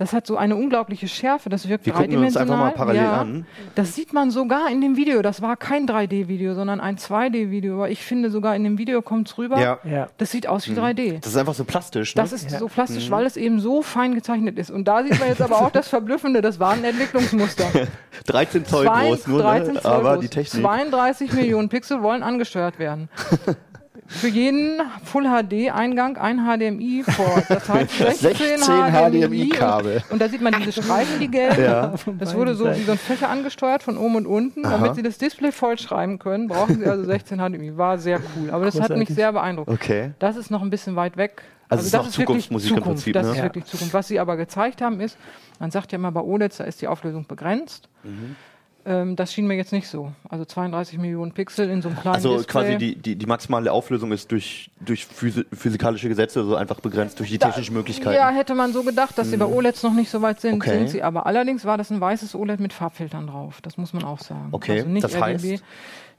[0.00, 2.22] das hat so eine unglaubliche Schärfe, das wirkt wir dreidimensional.
[2.22, 3.46] Wir uns einfach mal parallel ja, an.
[3.74, 5.20] Das sieht man sogar in dem Video.
[5.20, 7.74] Das war kein 3D-Video, sondern ein 2D-Video.
[7.74, 9.60] Aber ich finde sogar in dem Video kommt es rüber.
[9.60, 9.78] Ja.
[9.84, 10.08] ja.
[10.16, 11.12] Das sieht aus wie 3D.
[11.12, 11.20] Mhm.
[11.20, 12.16] Das ist einfach so plastisch.
[12.16, 12.22] Ne?
[12.22, 12.58] Das ist ja.
[12.58, 13.12] so plastisch, mhm.
[13.12, 14.70] weil es eben so fein gezeichnet ist.
[14.70, 16.40] Und da sieht man jetzt aber auch das Verblüffende.
[16.40, 17.66] Das war ein Entwicklungsmuster.
[18.26, 19.80] 13 Zoll Zwei, groß, nur, 13 ne?
[19.82, 20.22] Zoll aber groß.
[20.22, 20.62] die Technik.
[20.62, 23.10] 32 Millionen Pixel wollen angesteuert werden.
[24.10, 27.42] für jeden Full HD Eingang ein HDMI vor.
[27.48, 29.96] Das heißt 16, 16 HDMI-Kabel.
[29.96, 31.62] Und, und, da sieht man diese Streifen, die gelben.
[31.62, 31.94] Ja.
[32.18, 34.66] Das wurde so wie so ein Fächer angesteuert von oben und unten.
[34.66, 34.78] Aha.
[34.78, 37.76] Damit sie das Display vollschreiben können, brauchen sie also 16 HDMI.
[37.76, 38.50] War sehr cool.
[38.50, 38.96] Aber das Großartig.
[38.96, 39.70] hat mich sehr beeindruckt.
[39.70, 40.12] Okay.
[40.18, 41.42] Das ist noch ein bisschen weit weg.
[41.68, 42.86] Also, also das ist Zukunftsmusik Zukunft.
[42.86, 43.14] im Prinzip.
[43.14, 43.32] Das ne?
[43.32, 43.94] ist wirklich Zukunft.
[43.94, 45.16] Was sie aber gezeigt haben, ist,
[45.60, 47.88] man sagt ja immer bei OLEDs, da ist die Auflösung begrenzt.
[48.02, 48.34] Mhm.
[48.90, 50.10] Ähm, das schien mir jetzt nicht so.
[50.28, 52.52] Also 32 Millionen Pixel in so einem kleinen Also Display.
[52.52, 57.30] quasi die, die, die maximale Auflösung ist durch, durch physikalische Gesetze so einfach begrenzt, durch
[57.30, 58.16] die da, technischen Möglichkeiten.
[58.16, 59.30] Ja, hätte man so gedacht, dass hm.
[59.30, 60.70] sie bei OLEDs noch nicht so weit sind, okay.
[60.70, 61.02] sind sie.
[61.04, 63.60] Aber allerdings war das ein weißes OLED mit Farbfiltern drauf.
[63.62, 64.48] Das muss man auch sagen.
[64.50, 65.22] Okay, also nicht das RGB.
[65.22, 65.64] heißt...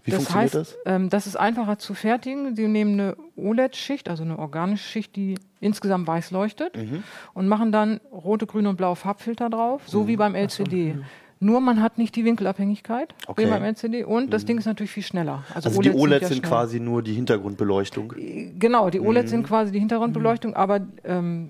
[0.03, 0.77] Wie das funktioniert heißt, das?
[0.88, 2.55] Ähm, das ist einfacher zu fertigen.
[2.55, 7.03] Sie nehmen eine OLED-Schicht, also eine organische Schicht, die insgesamt weiß leuchtet mhm.
[7.36, 10.07] und machen dann rote, grüne und blaue Farbfilter drauf, so mhm.
[10.07, 10.93] wie beim LCD.
[10.93, 11.03] So.
[11.43, 13.47] Nur man hat nicht die Winkelabhängigkeit okay.
[13.47, 14.47] beim LCD und das mhm.
[14.47, 15.43] Ding ist natürlich viel schneller.
[15.56, 18.13] Also, also OLEDs die OLEDs sind, ja sind quasi nur die Hintergrundbeleuchtung.
[18.60, 19.38] Genau, die OLEDs mhm.
[19.38, 21.49] sind quasi die Hintergrundbeleuchtung, aber ähm,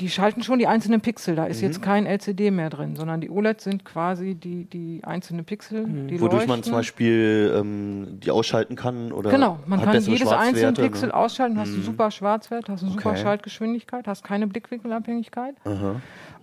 [0.00, 1.36] die schalten schon die einzelnen Pixel.
[1.36, 1.68] Da ist mhm.
[1.68, 5.86] jetzt kein LCD mehr drin, sondern die OLEDs sind quasi die, die einzelnen Pixel.
[5.86, 6.08] Mhm.
[6.08, 6.48] Die Wodurch leuchten.
[6.48, 11.14] man zum Beispiel ähm, die ausschalten kann oder Genau, man kann jedes einzelne Pixel ne?
[11.14, 11.74] ausschalten, hast mhm.
[11.74, 13.02] einen super Schwarzwert, hast eine okay.
[13.02, 15.56] super Schaltgeschwindigkeit, hast keine Blickwinkelabhängigkeit.
[15.64, 15.96] Aha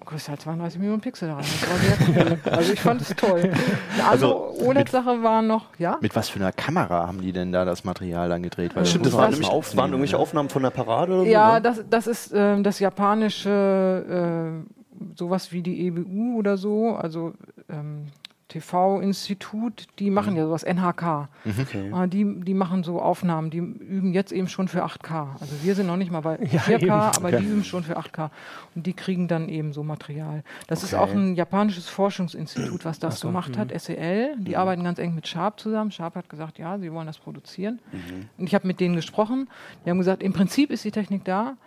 [0.07, 1.43] kostet halt 32 Millionen Pixel rein.
[1.43, 2.39] Das war sehr cool.
[2.51, 3.51] also ich fand es toll.
[3.93, 5.97] Eine also andere OLED-Sache war noch, ja?
[6.01, 8.75] Mit was für einer Kamera haben die denn da das Material dann gedreht?
[8.75, 11.29] Weil Stimmt, das, das, waren, nämlich, das waren irgendwelche Aufnahmen von der Parade oder so?
[11.29, 11.61] Ja, ne?
[11.61, 17.33] das, das ist äh, das japanische, äh, sowas wie die EBU oder so, also
[17.69, 18.07] ähm,
[18.47, 20.39] TV-Institut, die machen mhm.
[20.39, 21.27] ja sowas, NHK.
[21.43, 21.53] Mhm.
[21.62, 21.91] Okay.
[21.91, 25.33] Äh, die, die machen so Aufnahmen, die üben jetzt eben schon für 8K.
[25.39, 27.39] Also wir sind noch nicht mal bei 4K, ja, aber okay.
[27.39, 28.29] die üben schon für 8K.
[28.75, 30.43] Und die kriegen dann eben so Material.
[30.67, 30.88] Das okay.
[30.88, 33.60] ist auch ein japanisches Forschungsinstitut, was das so, gemacht mh.
[33.60, 34.36] hat, SEL.
[34.38, 34.57] Die mhm.
[34.57, 35.91] arbeiten ganz eng mit Sharp zusammen.
[35.91, 37.79] Sharp hat gesagt, ja, sie wollen das produzieren.
[37.91, 38.29] Mhm.
[38.38, 39.49] Und ich habe mit denen gesprochen.
[39.86, 41.57] Die haben gesagt, im Prinzip ist die Technik da.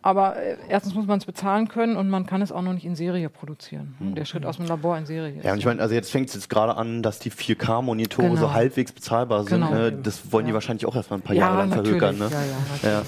[0.00, 2.84] Aber äh, erstens muss man es bezahlen können und man kann es auch noch nicht
[2.84, 3.96] in Serie produzieren.
[3.98, 4.14] Mhm.
[4.14, 5.40] Der Schritt aus dem Labor in Serie.
[5.42, 8.40] Ja, und ich meine, also jetzt fängt es jetzt gerade an, dass die 4K-Monitore genau.
[8.40, 9.60] so halbwegs bezahlbar sind.
[9.60, 9.70] Genau.
[9.70, 9.92] Ne?
[9.92, 10.50] Das wollen ja.
[10.50, 12.16] die wahrscheinlich auch erstmal ein paar ja, Jahre lang verhökern.
[12.16, 12.30] Ne?
[12.82, 13.02] Ja, ja,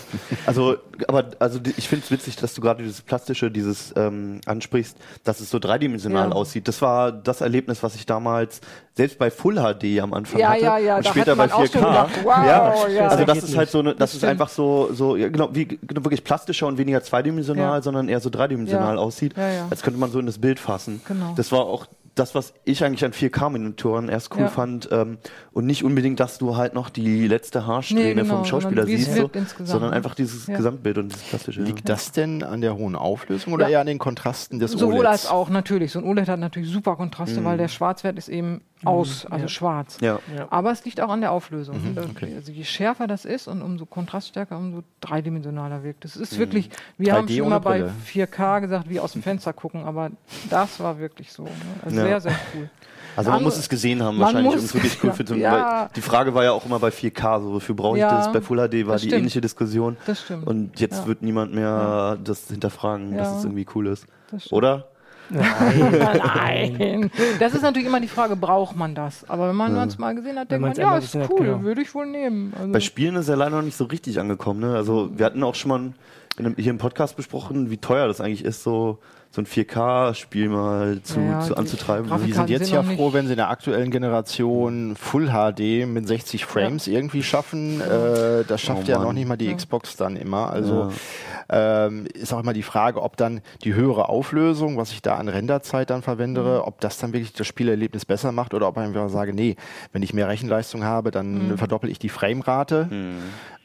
[0.47, 4.97] Also, aber also ich finde es witzig, dass du gerade dieses Plastische, dieses ähm, ansprichst,
[5.23, 6.67] dass es so dreidimensional aussieht.
[6.67, 8.61] Das war das Erlebnis, was ich damals
[8.95, 11.73] selbst bei Full HD am Anfang hatte ja, ja, und später bei 4K.
[11.73, 12.89] Gedacht, wow, ja.
[12.89, 13.09] ja.
[13.09, 16.05] Also das ist halt so eine, das, das ist einfach so so genau wie genau,
[16.05, 17.83] wirklich plastischer und weniger zweidimensional, ja.
[17.83, 21.01] sondern eher so dreidimensional aussieht, als könnte man so in das Bild fassen.
[21.07, 21.35] Genau.
[21.37, 24.49] Das war auch das, was ich eigentlich an 4K-Monitoren erst cool ja.
[24.49, 25.19] fand ähm,
[25.53, 29.15] und nicht unbedingt, dass du halt noch die letzte Haarsträhne nee, genau, vom Schauspieler siehst,
[29.15, 29.31] so,
[29.65, 30.57] sondern einfach dieses ja.
[30.57, 31.63] Gesamtbild und dieses Plastische.
[31.63, 31.95] Liegt ja.
[31.95, 35.07] das denn an der hohen Auflösung oder eher an den Kontrasten des Sowohl OLEDs?
[35.07, 35.93] als auch, natürlich.
[35.93, 37.45] So ein OLED hat natürlich super Kontraste, mhm.
[37.45, 38.63] weil der Schwarzwert ist eben.
[38.85, 39.99] Aus, also schwarz.
[40.51, 41.77] Aber es liegt auch an der Auflösung.
[41.83, 41.99] Mhm.
[42.11, 42.35] Okay.
[42.35, 46.17] Also je schärfer das ist und umso kontraststärker, umso dreidimensionaler wirkt es.
[46.17, 46.39] ist mhm.
[46.39, 50.11] wirklich, wir haben schon mal bei 4K gesagt, wie aus dem Fenster gucken, aber
[50.49, 51.45] das war wirklich so.
[51.45, 51.51] Ne?
[51.85, 52.71] Also sehr, sehr cool.
[53.17, 55.91] Also man, man muss es gesehen haben wahrscheinlich, um es wirklich cool zu ja.
[55.95, 58.33] Die Frage war ja auch immer bei 4K, so wofür brauche ich ja, das?
[58.33, 59.13] Bei Full HD war die stimmt.
[59.15, 59.97] ähnliche Diskussion.
[60.07, 60.47] Das stimmt.
[60.47, 61.07] Und jetzt ja.
[61.07, 64.07] wird niemand mehr das hinterfragen, dass es irgendwie cool ist.
[64.51, 64.90] Oder?
[65.31, 67.11] Nein, nein.
[67.39, 69.29] Das ist natürlich immer die Frage, braucht man das?
[69.29, 71.63] Aber wenn man es mal gesehen hat, denkt man, ja, ist cool, hat, genau.
[71.63, 72.53] würde ich wohl nehmen.
[72.59, 74.61] Also Bei Spielen ist er leider noch nicht so richtig angekommen.
[74.61, 74.75] Ne?
[74.75, 75.93] Also wir hatten auch schon mal
[76.39, 78.99] in einem, hier im Podcast besprochen, wie teuer das eigentlich ist, so
[79.33, 82.11] so ein 4K-Spiel mal zu, ja, zu anzutreiben.
[82.27, 86.45] Die sind jetzt ja froh, wenn sie in der aktuellen Generation Full HD mit 60
[86.45, 86.95] Frames ja.
[86.95, 87.81] irgendwie schaffen.
[87.81, 89.55] Äh, das schafft oh, ja noch nicht mal die ja.
[89.55, 90.51] Xbox dann immer.
[90.51, 90.91] Also
[91.53, 95.29] ähm, ist auch immer die Frage, ob dann die höhere Auflösung, was ich da an
[95.29, 96.61] Renderzeit dann verwende, mhm.
[96.65, 99.57] ob das dann wirklich das Spielerlebnis besser macht oder ob ich einfach sage, nee,
[99.93, 101.59] wenn ich mehr Rechenleistung habe, dann mhm.
[101.59, 103.17] verdoppel ich die Framerate mhm.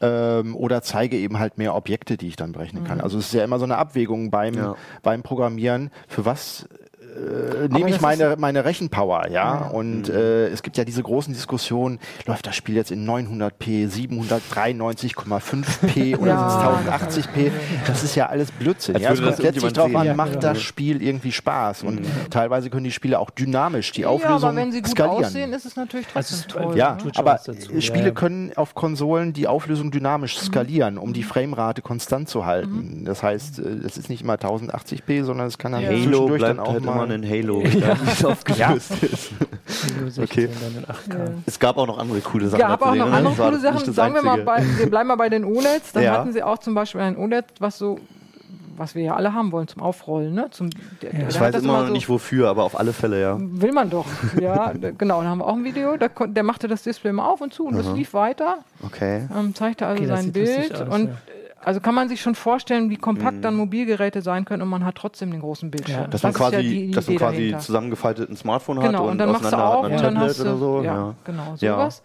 [0.02, 2.98] ähm, oder zeige eben halt mehr Objekte, die ich dann berechnen kann.
[2.98, 3.04] Mhm.
[3.04, 4.76] Also es ist ja immer so eine Abwägung beim, ja.
[5.04, 5.55] beim Programmieren,
[6.08, 6.68] für was
[7.16, 9.68] äh, nehme ich meine, meine Rechenpower, ja.
[9.68, 10.16] Und mhm.
[10.16, 16.32] äh, es gibt ja diese großen Diskussionen, läuft das Spiel jetzt in 900p, 793,5p oder
[16.32, 16.82] ja.
[16.88, 17.52] 1080p?
[17.88, 18.98] Das ist ja alles Blödsinn.
[18.98, 21.84] Ja, es kommt letztlich drauf an, macht das Spiel irgendwie Spaß?
[21.84, 22.30] Und mhm.
[22.30, 25.26] teilweise können die Spiele auch dynamisch die Auflösung ja, aber wenn sie gut skalieren.
[25.26, 26.78] aussehen, ist es natürlich trotzdem also toll.
[26.78, 27.12] Ja, ne?
[27.16, 27.82] aber dazu.
[27.82, 30.46] Spiele können auf Konsolen die Auflösung dynamisch mhm.
[30.46, 31.28] skalieren, um die mhm.
[31.28, 33.00] Framerate konstant zu halten.
[33.00, 33.06] Mhm.
[33.06, 36.60] Das heißt, äh, es ist nicht immer 1080p, sondern es kann dann Halo zwischendurch dann
[36.60, 37.96] auch halt mal in Halo, ja.
[37.96, 39.32] nicht aufgelöst ist.
[40.20, 40.50] okay.
[41.46, 42.62] Es gab auch noch andere coole Sachen.
[42.62, 43.14] Es gab auch noch ne?
[43.14, 43.94] andere coole Sachen.
[43.94, 45.94] Sagen wir mal, bei, wir bleiben mal bei den OLEDs.
[45.94, 46.14] Dann ja.
[46.14, 48.00] hatten sie auch zum Beispiel ein OLED, was so
[48.78, 50.34] was wir ja alle haben wollen zum Aufrollen.
[50.34, 50.48] Ne?
[50.52, 50.70] Zum,
[51.02, 51.28] der, ja.
[51.30, 53.38] Ich weiß immer noch so, nicht wofür, aber auf alle Fälle, ja.
[53.40, 54.06] Will man doch,
[54.40, 54.74] ja.
[54.74, 57.54] genau, dann haben wir auch ein Video, der, der machte das Display mal auf und
[57.54, 58.60] zu und es lief weiter.
[58.84, 59.28] Okay.
[59.36, 61.18] Ähm, zeigte also okay, sein Bild aus, und ja.
[61.66, 63.42] Also kann man sich schon vorstellen, wie kompakt mhm.
[63.42, 66.02] dann Mobilgeräte sein können und man hat trotzdem den großen Bildschirm.
[66.02, 66.08] Ja.
[66.08, 67.60] Dass man quasi, ja die, die dass man quasi dahinter.
[67.60, 70.58] zusammengefaltet Smartphone genau, hat und, und dann machst du auch und dann hast du, oder
[70.58, 70.82] so.
[70.84, 71.16] Ja, ja.
[71.24, 72.04] genau, sowas.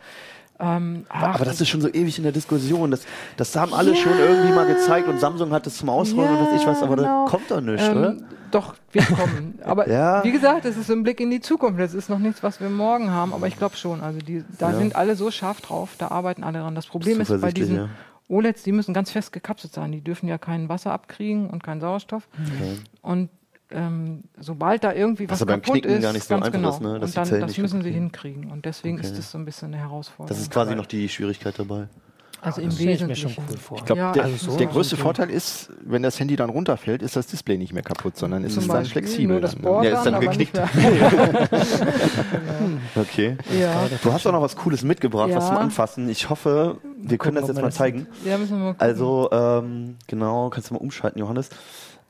[0.59, 2.90] Ähm, ach, aber das ist schon so ewig in der Diskussion.
[2.90, 3.03] Das,
[3.37, 6.61] das haben alle schon irgendwie mal gezeigt und Samsung hat es zum Ausrollen und was
[6.61, 7.27] ich was, aber genau.
[7.27, 8.16] da kommt doch nichts, ähm, oder?
[8.51, 9.59] Doch, wird kommen.
[9.64, 9.87] Aber
[10.25, 11.79] wie gesagt, es ist ein Blick in die Zukunft.
[11.79, 14.01] Das ist noch nichts, was wir morgen haben, aber ich glaube schon.
[14.01, 16.75] Also die, da sind alle so scharf drauf, da arbeiten alle dran.
[16.75, 17.90] Das Problem ist bei diesen
[18.31, 19.93] OLEDs, die müssen ganz fest gekapselt sein.
[19.93, 22.29] Die dürfen ja kein Wasser abkriegen und keinen Sauerstoff.
[22.35, 22.79] Okay.
[23.03, 23.31] Und
[23.73, 26.71] ähm, sobald da irgendwie was, was kaputt ist, gar nicht so ganz genau.
[26.71, 27.01] Ist, ne?
[27.01, 28.51] und dann, das müssen sie hinkriegen.
[28.51, 29.07] Und deswegen okay.
[29.07, 30.29] ist das so ein bisschen eine Herausforderung.
[30.29, 31.88] Das ist quasi noch die Schwierigkeit dabei.
[32.42, 33.31] Also im Wesentlichen.
[33.31, 33.79] Schon cool vor.
[33.79, 36.50] Ich glaube, ja, der, also so der, größte so Vorteil ist, wenn das Handy dann
[36.50, 39.40] runterfällt, ist das Display nicht mehr kaputt, sondern ist es dann flexibel.
[39.40, 40.59] Das Board ja, ist dann geknickt.
[42.96, 43.37] okay.
[43.61, 43.88] Ja.
[44.03, 45.37] Du hast auch noch was Cooles mitgebracht, ja.
[45.37, 46.09] was zum Anfassen.
[46.09, 48.07] Ich hoffe, wir können das jetzt mal zeigen.
[48.24, 48.87] Ja, müssen wir mal gucken.
[48.87, 51.50] Also, ähm, genau, kannst du mal umschalten, Johannes.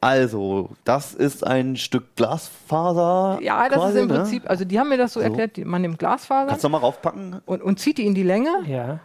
[0.00, 3.38] Also, das ist ein Stück Glasfaser.
[3.42, 4.14] Ja, das quasi, ist im ne?
[4.14, 5.24] Prinzip, also die haben mir das so, so.
[5.24, 6.48] erklärt, man nimmt Glasfaser.
[6.48, 7.42] Kannst du mal raufpacken?
[7.44, 8.50] Und, und zieht die in die Länge.
[8.66, 9.00] Ja.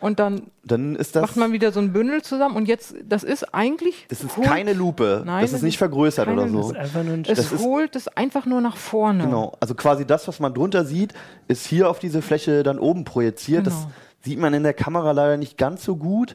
[0.00, 2.54] Und dann, dann macht man wieder so ein Bündel zusammen.
[2.56, 4.06] Und jetzt, das ist eigentlich.
[4.08, 5.22] Das ist keine Lupe.
[5.24, 6.72] Nein, das, das ist nicht vergrößert oder so.
[6.72, 9.24] Das ist nur, es das holt es einfach nur nach vorne.
[9.24, 9.56] Genau.
[9.58, 11.14] Also quasi das, was man drunter sieht,
[11.48, 13.64] ist hier auf diese Fläche dann oben projiziert.
[13.64, 13.76] Genau.
[13.76, 13.86] Das
[14.22, 16.34] sieht man in der Kamera leider nicht ganz so gut.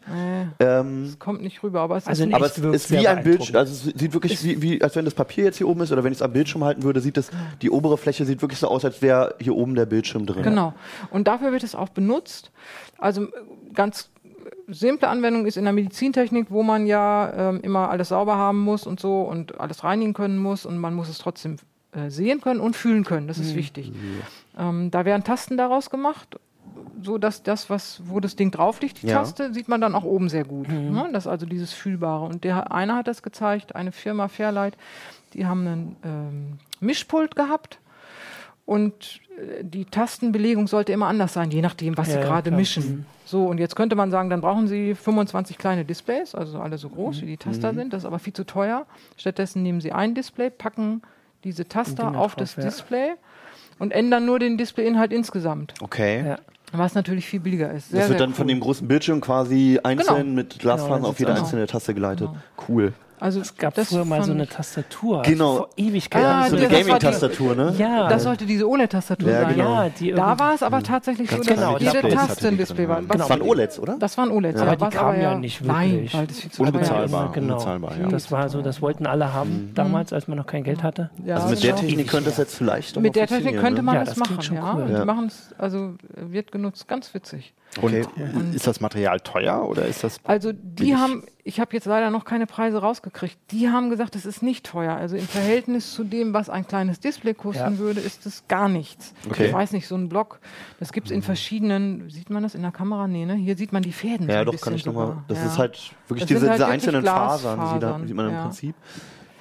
[0.59, 3.23] Äh, ähm, es kommt nicht rüber, aber es also ist, aber es ist wie ein
[3.23, 3.57] Bildschirm.
[3.57, 6.03] Also es sieht wirklich wie, wie, als wenn das Papier jetzt hier oben ist oder
[6.03, 7.29] wenn ich es am Bildschirm halten würde, sieht das,
[7.61, 10.43] die obere Fläche sieht wirklich so aus, als wäre hier oben der Bildschirm drin.
[10.43, 10.73] Genau.
[11.09, 12.51] Und dafür wird es auch benutzt.
[12.97, 13.27] Also
[13.73, 14.09] ganz
[14.67, 18.87] simple Anwendung ist in der Medizintechnik, wo man ja ähm, immer alles sauber haben muss
[18.87, 21.57] und so und alles reinigen können muss und man muss es trotzdem
[21.91, 23.27] äh, sehen können und fühlen können.
[23.27, 23.57] Das ist mhm.
[23.57, 23.91] wichtig.
[24.57, 26.39] Ähm, da werden Tasten daraus gemacht
[27.01, 29.17] so dass das, was, wo das Ding drauf liegt, die ja.
[29.17, 30.67] Taste, sieht man dann auch oben sehr gut.
[30.67, 30.91] Mhm.
[30.91, 31.09] Ne?
[31.11, 32.25] Das ist also dieses Fühlbare.
[32.25, 34.77] Und der eine hat das gezeigt, eine Firma Fairlight,
[35.33, 37.79] die haben einen ähm, Mischpult gehabt
[38.65, 42.83] und äh, die Tastenbelegung sollte immer anders sein, je nachdem, was ja, sie gerade mischen.
[42.83, 43.05] Mhm.
[43.25, 46.89] So, und jetzt könnte man sagen, dann brauchen sie 25 kleine Displays, also alle so
[46.89, 47.21] groß mhm.
[47.21, 47.77] wie die Taster mhm.
[47.77, 47.93] sind.
[47.93, 48.85] Das ist aber viel zu teuer.
[49.17, 51.01] Stattdessen nehmen sie ein Display, packen
[51.43, 52.63] diese Taster auf drauf, das ja.
[52.63, 53.13] Display
[53.79, 55.73] und ändern nur den Displayinhalt insgesamt.
[55.81, 56.23] Okay.
[56.25, 56.37] Ja.
[56.73, 57.89] Was natürlich viel billiger ist.
[57.89, 58.35] Sehr, das wird dann cool.
[58.35, 60.35] von dem großen Bildschirm quasi einzeln genau.
[60.35, 62.27] mit Glasfasern genau, auf jede einzelne Taste geleitet.
[62.27, 62.41] Genau.
[62.67, 62.93] Cool.
[63.21, 65.21] Also es gab früher mal so eine Tastatur.
[65.21, 65.57] Genau.
[65.57, 66.27] Vor Ewigkeiten.
[66.27, 67.75] Ah, so eine Gaming-Tastatur, ne?
[67.77, 68.09] Ja.
[68.09, 69.55] Das sollte diese OLED-Tastatur ja, sein.
[69.55, 69.75] Genau.
[69.75, 70.85] Ja, die da war es aber mhm.
[70.85, 72.99] tatsächlich so, dass genau, jede Taste ein Display war.
[73.01, 73.13] Genau.
[73.13, 73.97] Das waren OLEDs, oder?
[73.99, 74.65] Das waren OLEDs, ja.
[74.65, 75.77] Aber die kamen ja nicht wirklich.
[75.77, 77.31] Nein, weil das viel zu Unbezahlbar.
[77.31, 77.53] Genau.
[77.53, 78.07] Unbezahlbar, ja.
[78.07, 79.73] Das war so, das wollten alle haben mhm.
[79.75, 81.11] damals, als man noch kein Geld hatte.
[81.23, 84.17] Ja, also mit der Technik könnte es jetzt vielleicht Mit der Technik könnte man das
[84.17, 84.73] machen, ja.
[84.73, 87.53] Die machen es, also wird genutzt, ganz witzig.
[87.77, 88.05] Okay.
[88.17, 90.19] Und ist das Material teuer oder ist das?
[90.25, 90.95] Also die billig?
[90.95, 93.37] haben, ich habe jetzt leider noch keine Preise rausgekriegt.
[93.51, 94.95] Die haben gesagt, es ist nicht teuer.
[94.95, 97.77] Also im Verhältnis zu dem, was ein kleines Display kosten ja.
[97.77, 99.13] würde, ist es gar nichts.
[99.29, 99.47] Okay.
[99.47, 100.39] Ich weiß nicht, so ein Block,
[100.79, 101.23] das gibt es in mhm.
[101.23, 103.07] verschiedenen, sieht man das in der Kamera?
[103.07, 103.35] Nee, ne?
[103.35, 104.29] Hier sieht man die Fäden.
[104.29, 105.23] Ja, so doch, kann ich nochmal.
[105.29, 105.45] Das ja.
[105.45, 108.41] ist halt wirklich diese, halt diese einzelnen Fasern, Fasern, sieht man im.
[108.41, 108.75] Prinzip.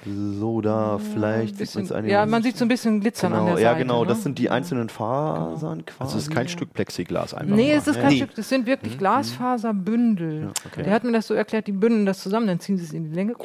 [0.05, 3.47] So, da vielleicht bisschen, sieht man Ja, man sieht so ein bisschen Glitzern genau, an
[3.47, 3.65] der Seite.
[3.65, 4.07] Ja, genau, ne?
[4.07, 5.83] das sind die einzelnen Fasern genau.
[5.85, 5.99] quasi.
[5.99, 7.55] Also es ist kein Stück Plexiglas einfach.
[7.55, 8.17] Nee, es ist kein nee.
[8.17, 8.99] Stück, das sind wirklich mhm.
[8.99, 10.41] Glasfaserbündel.
[10.41, 10.83] Ja, okay.
[10.83, 13.03] Der hat mir das so erklärt, die bündeln das zusammen, dann ziehen sie es in
[13.03, 13.35] die Länge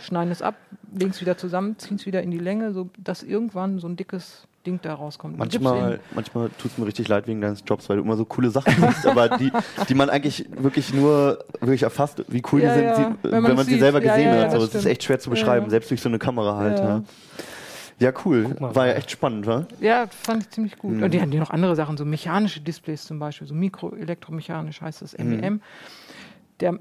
[0.00, 0.54] schneiden es ab,
[0.92, 3.96] legen es wieder zusammen, ziehen es wieder in die Länge, so dass irgendwann so ein
[3.96, 5.38] dickes Ding da rauskommt.
[5.38, 8.50] Manchmal, manchmal tut es mir richtig leid wegen deines Jobs, weil du immer so coole
[8.50, 9.50] Sachen machst, aber die,
[9.88, 12.96] die man eigentlich wirklich nur wirklich erfasst, wie cool ja, die sind, ja.
[12.96, 14.52] sie, wenn man, man sie selber gesehen ja, hat.
[14.52, 16.78] So, das ist echt schwer zu beschreiben, selbst durch so eine Kamera halt.
[16.78, 17.02] Ja.
[18.00, 18.54] Ja, cool.
[18.60, 19.66] War ja echt spannend, wa?
[19.80, 20.92] Ja, fand ich ziemlich gut.
[20.92, 21.02] Mhm.
[21.02, 25.02] Und die hatten ja noch andere Sachen, so mechanische Displays zum Beispiel, so mikroelektromechanisch heißt
[25.02, 25.54] das, MEM.
[25.54, 25.60] Mhm.
[26.60, 26.78] Der,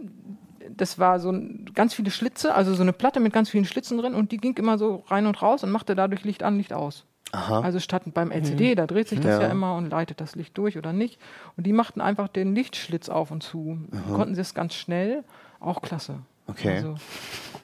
[0.76, 3.98] das war so ein, ganz viele Schlitze, also so eine Platte mit ganz vielen Schlitzen
[3.98, 6.74] drin und die ging immer so rein und raus und machte dadurch Licht an, Licht
[6.74, 7.06] aus.
[7.32, 7.62] Aha.
[7.62, 8.76] Also statt beim LCD, mhm.
[8.76, 9.42] da dreht sich das ja.
[9.44, 9.48] ja.
[9.50, 11.20] immer und leitet das Licht durch oder nicht.
[11.58, 13.80] Und die machten einfach den Lichtschlitz auf und zu.
[14.14, 15.24] Konnten sie es ganz schnell,
[15.60, 16.20] auch klasse.
[16.48, 16.78] Okay.
[16.78, 16.96] Also,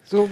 [0.04, 0.30] so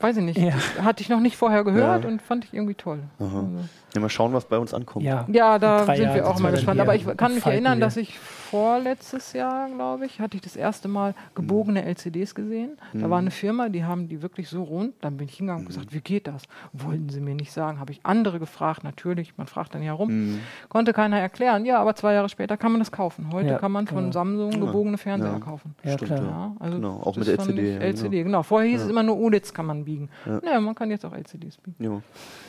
[0.00, 0.54] weiß ich nicht, ja.
[0.82, 2.08] hatte ich noch nicht vorher gehört ja.
[2.08, 3.00] und fand ich irgendwie toll.
[3.18, 3.48] Also.
[3.94, 5.04] Ja, mal schauen, was bei uns ankommt.
[5.04, 6.80] Ja, ja da sind Jahre wir auch mal gespannt.
[6.80, 7.84] Aber ich kann mich erinnern, wir.
[7.84, 8.18] dass ich
[8.50, 12.78] vorletztes Jahr, glaube ich, hatte ich das erste Mal gebogene LCDs gesehen.
[12.92, 13.00] Mhm.
[13.00, 14.94] Da war eine Firma, die haben die wirklich so rund.
[15.00, 16.42] Dann bin ich hingegangen und gesagt, wie geht das?
[16.72, 17.78] Wollten sie mir nicht sagen.
[17.78, 19.36] Habe ich andere gefragt, natürlich.
[19.36, 20.08] Man fragt dann ja rum.
[20.08, 20.40] Mhm.
[20.68, 21.64] Konnte keiner erklären.
[21.66, 23.32] Ja, aber zwei Jahre später kann man das kaufen.
[23.32, 24.12] Heute ja, kann man von genau.
[24.12, 25.74] Samsung gebogene Fernseher kaufen.
[25.84, 26.56] Ja, Stimmt, klar.
[26.58, 27.78] Also genau, auch mit LCD.
[27.78, 28.42] LCD, genau.
[28.42, 30.08] Vorher hieß es immer nur OLEDs kann man biegen.
[30.24, 30.40] Ja.
[30.42, 32.02] Naja, man kann jetzt auch LCDs biegen.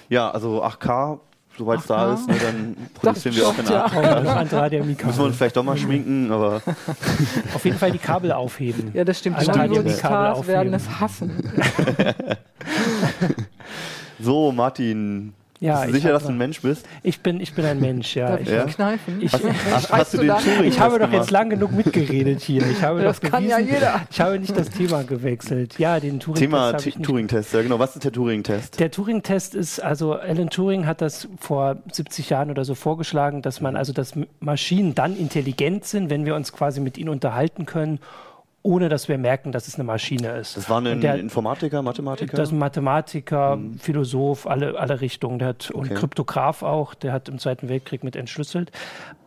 [0.10, 1.20] Ja, also 8K
[1.60, 3.86] sobald es da ist, ne, dann produzieren wir auch in ja.
[3.86, 5.06] 8K.
[5.06, 6.62] Müssen wir uns vielleicht doch mal schminken, aber.
[7.54, 8.92] Auf jeden Fall die Kabel aufheben.
[8.94, 9.42] Ja, das stimmt.
[9.42, 9.86] Die Kabel
[10.48, 11.32] werden es hassen.
[14.20, 16.86] so, Martin, ja, bist du sicher, dass du ein Mensch bist?
[17.04, 18.30] Ich bin, ich bin ein Mensch, ja.
[18.30, 18.64] Darf ich ja?
[18.66, 19.22] kneifen?
[19.22, 22.66] Ich, hast, hast, hast du den ich habe doch jetzt lang genug mitgeredet hier.
[22.66, 24.02] Ich habe das kann bewiesen, ja jeder.
[24.10, 25.78] Ich habe nicht das Thema gewechselt.
[25.78, 26.84] Ja, den Turing-Test.
[26.94, 27.78] Thema Turing-Test, ja genau.
[27.78, 28.80] Was ist der Turing-Test?
[28.80, 33.60] Der Turing-Test ist, also Alan Turing hat das vor 70 Jahren oder so vorgeschlagen, dass
[33.60, 38.00] man also, dass Maschinen dann intelligent sind, wenn wir uns quasi mit ihnen unterhalten können
[38.62, 40.58] ohne dass wir merken, dass es eine Maschine ist.
[40.58, 42.36] Das war ein der, Informatiker, Mathematiker?
[42.36, 43.80] Das ist ein Mathematiker, hm.
[43.80, 45.40] Philosoph, alle, alle Richtungen.
[45.40, 45.78] Der hat, okay.
[45.78, 48.72] Und Kryptograf auch, der hat im Zweiten Weltkrieg mit entschlüsselt.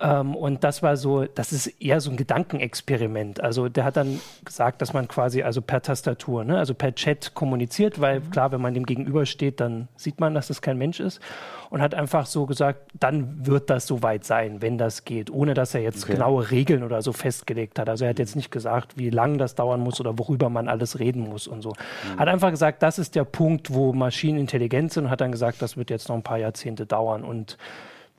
[0.01, 3.41] Ähm, und das war so, das ist eher so ein Gedankenexperiment.
[3.41, 7.35] Also der hat dann gesagt, dass man quasi also per Tastatur, ne, also per Chat
[7.35, 8.31] kommuniziert, weil mhm.
[8.31, 11.21] klar, wenn man dem gegenübersteht, dann sieht man, dass das kein Mensch ist
[11.73, 15.75] und hat einfach so gesagt, dann wird das soweit sein, wenn das geht, ohne dass
[15.75, 16.13] er jetzt okay.
[16.13, 17.89] genaue Regeln oder so festgelegt hat.
[17.89, 20.99] Also er hat jetzt nicht gesagt, wie lange das dauern muss oder worüber man alles
[20.99, 21.71] reden muss und so.
[21.71, 22.19] Mhm.
[22.19, 25.63] Hat einfach gesagt, das ist der Punkt, wo Maschinen intelligent sind und hat dann gesagt,
[25.63, 27.57] das wird jetzt noch ein paar Jahrzehnte dauern und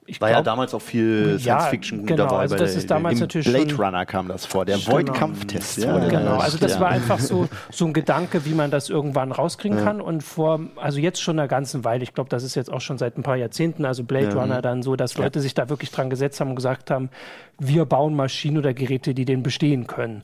[0.06, 2.38] ich War glaub, ja damals auch viel Science Fiction genau, dabei.
[2.40, 5.78] Also das ist damals natürlich Blade Runner kam das vor, der Void-Kampftest.
[5.78, 6.80] Ja, genau, also das ja.
[6.82, 9.84] war einfach so, so ein Gedanke, wie man das irgendwann rauskriegen ja.
[9.84, 10.02] kann.
[10.02, 12.98] Und vor, also jetzt schon einer ganzen Weile, ich glaube, das ist jetzt auch schon
[12.98, 16.10] seit ein paar Jahrzehnten, also Blade Runner dann so, dass Leute sich da wirklich dran
[16.10, 17.10] gesetzt haben und gesagt haben,
[17.60, 20.24] wir bauen Maschinen oder Geräte, die den bestehen können.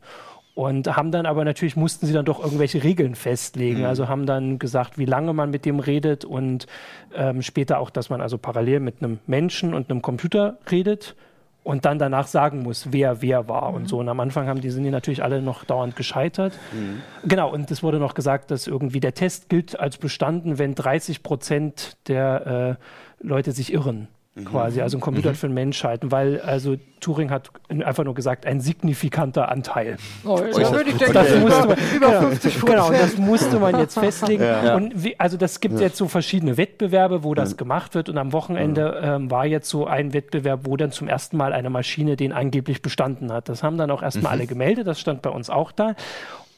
[0.60, 3.80] Und haben dann aber natürlich, mussten sie dann doch irgendwelche Regeln festlegen.
[3.80, 3.86] Mhm.
[3.86, 6.68] Also haben dann gesagt, wie lange man mit dem redet und
[7.16, 11.16] ähm, später auch, dass man also parallel mit einem Menschen und einem Computer redet
[11.64, 13.76] und dann danach sagen muss, wer wer war mhm.
[13.78, 14.00] und so.
[14.00, 16.52] Und am Anfang haben die sind die natürlich alle noch dauernd gescheitert.
[16.74, 17.04] Mhm.
[17.26, 21.24] Genau, und es wurde noch gesagt, dass irgendwie der Test gilt als bestanden, wenn 30
[21.24, 22.78] Prozent der
[23.22, 24.10] äh, Leute sich irren
[24.46, 25.36] quasi, also ein Computer mhm.
[25.36, 29.98] für den Mensch halten, weil also Turing hat einfach nur gesagt, ein signifikanter Anteil.
[30.26, 33.60] Oh, das, das, würde ich denken, das musste man, über 50 genau, genau, das musste
[33.60, 34.44] man jetzt festlegen.
[34.44, 34.76] Ja.
[34.76, 35.82] Und wie, also das gibt ja.
[35.82, 37.58] jetzt so verschiedene Wettbewerbe, wo das ja.
[37.58, 41.38] gemacht wird und am Wochenende ähm, war jetzt so ein Wettbewerb, wo dann zum ersten
[41.38, 43.50] Mal eine Maschine den angeblich bestanden hat.
[43.50, 44.40] Das haben dann auch erstmal mhm.
[44.40, 45.96] alle gemeldet, das stand bei uns auch da.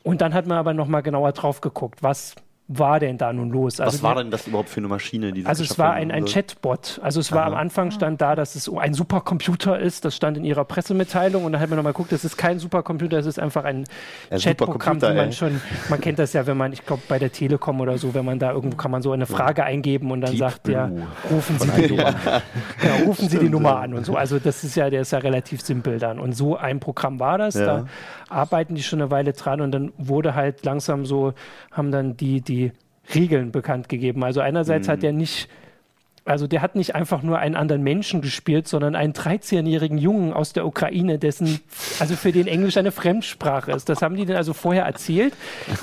[0.03, 2.35] Und dann hat man aber nochmal genauer drauf geguckt, was
[2.77, 3.79] war denn da nun los?
[3.79, 5.31] Also Was war denn das überhaupt für eine Maschine?
[5.31, 6.99] Die also es war ein, ein Chatbot.
[7.03, 7.47] Also es war Aha.
[7.47, 10.05] am Anfang stand da, dass es ein Supercomputer ist.
[10.05, 13.17] Das stand in ihrer Pressemitteilung und dann hat man nochmal geguckt, das ist kein Supercomputer,
[13.17, 13.85] es ist einfach ein
[14.29, 15.33] ja, Chatprogramm, die man ey.
[15.33, 18.25] schon, man kennt das ja, wenn man, ich glaube bei der Telekom oder so, wenn
[18.25, 21.07] man da irgendwo kann man so eine Frage eingeben und dann Deep sagt der, ja,
[21.29, 22.13] rufen Sie die Nummer.
[22.81, 24.15] genau, rufen Sie die Nummer an und so.
[24.15, 26.19] Also das ist ja, der ist ja relativ simpel dann.
[26.19, 27.55] Und so ein Programm war das.
[27.55, 27.65] Ja.
[27.65, 27.85] Da
[28.29, 31.33] arbeiten die schon eine Weile dran und dann wurde halt langsam so,
[31.71, 32.60] haben dann die, die
[33.13, 34.23] Regeln bekannt gegeben.
[34.23, 34.91] Also einerseits mhm.
[34.91, 35.49] hat er nicht
[36.23, 40.53] also der hat nicht einfach nur einen anderen Menschen gespielt, sondern einen 13-jährigen Jungen aus
[40.53, 41.59] der Ukraine, dessen,
[41.99, 43.89] also für den Englisch eine Fremdsprache ist.
[43.89, 45.33] Das haben die denn also vorher erzählt.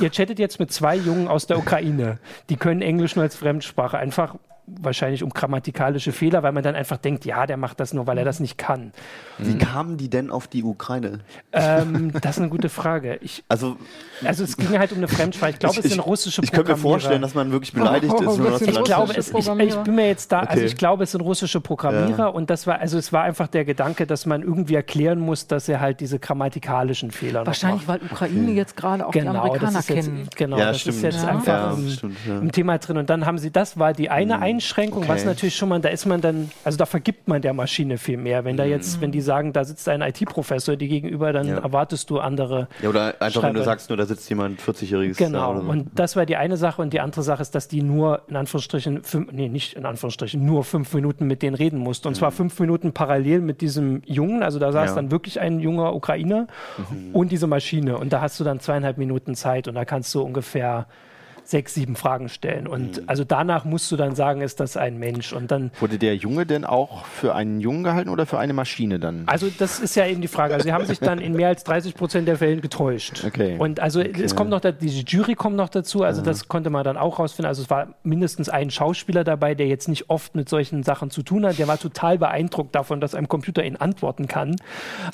[0.01, 2.19] Ihr chattet jetzt mit zwei Jungen aus der Ukraine.
[2.51, 3.99] Die können Englisch nur als Fremdsprache.
[3.99, 4.37] Einfach
[4.81, 8.19] wahrscheinlich um grammatikalische Fehler, weil man dann einfach denkt, ja, der macht das nur, weil
[8.19, 8.93] er das nicht kann.
[9.39, 9.59] Wie mhm.
[9.59, 11.21] kamen die denn auf die Ukraine?
[11.53, 13.19] Ähm, das ist eine gute Frage.
[13.21, 13.77] Ich, also,
[14.25, 15.53] also es ging halt um eine Fremdsprache.
[15.53, 18.45] Ich glaube, es sind russische Ich könnte mir vorstellen, dass man wirklich beleidigt oh, oh,
[18.45, 18.63] ist.
[18.63, 20.61] ich glaube, es, ich, ich, bin mir jetzt da, also okay.
[20.61, 22.27] also ich glaube, es sind russische Programmierer ja.
[22.27, 25.69] und das war, also es war einfach der Gedanke, dass man irgendwie erklären muss, dass
[25.69, 28.55] er halt diese grammatikalischen Fehler Wahrscheinlich, weil Ukraine okay.
[28.55, 30.19] jetzt gerade auch genau, die Amerikaner kennen.
[30.19, 30.97] Jetzt, genau, ja, das stimmt.
[30.97, 31.29] ist jetzt ja.
[31.29, 32.99] einfach im, stimmt, im, Thema drin.
[32.99, 34.43] Und dann haben sie, das war die eine mhm.
[34.59, 35.13] Einschränkung, okay.
[35.13, 38.17] was natürlich schon mal, da ist man dann, also da vergibt man der Maschine viel
[38.17, 38.45] mehr.
[38.45, 38.71] Wenn da mhm.
[38.71, 42.67] jetzt, wenn die sagen, da sitzt ein IT-Professor die gegenüber, dann erwartest du andere.
[42.83, 45.17] Ja, oder einfach, wenn du sagst, nur da sitzt jemand 40-jähriges.
[45.17, 45.53] Genau.
[45.53, 46.83] Und das war die eine Sache.
[46.83, 50.45] Und die andere Sache ist, dass die nur in Anführungsstrichen, fünf, nee, nicht in Anführungsstrichen,
[50.45, 52.09] nur fünf Minuten mit denen reden musste.
[52.09, 52.19] Und mhm.
[52.19, 54.43] zwar fünf Minuten parallel mit diesem Jungen.
[54.43, 54.97] Also da saß ja.
[54.97, 57.15] dann wirklich ein junger Ukrainer mhm.
[57.15, 57.97] und diese Maschine.
[57.97, 60.87] Und da hast du dann zweieinhalb Minuten Zeit und da kannst du ungefähr
[61.49, 62.67] sechs, sieben Fragen stellen.
[62.67, 63.05] Und mhm.
[63.07, 65.33] also danach musst du dann sagen, ist das ein Mensch.
[65.33, 68.99] Und dann wurde der Junge denn auch für einen Jungen gehalten oder für eine Maschine
[68.99, 69.23] dann?
[69.25, 70.53] Also das ist ja eben die Frage.
[70.53, 73.25] Also sie haben sich dann in mehr als 30 Prozent der Fälle getäuscht.
[73.27, 73.57] Okay.
[73.59, 74.23] Und also okay.
[74.23, 76.03] es kommt noch, da, diese Jury kommt noch dazu.
[76.03, 76.27] Also ja.
[76.27, 77.49] das konnte man dann auch rausfinden.
[77.49, 81.23] Also es war mindestens ein Schauspieler dabei, der jetzt nicht oft mit solchen Sachen zu
[81.23, 81.59] tun hat.
[81.59, 84.57] Der war total beeindruckt davon, dass ein Computer ihn antworten kann.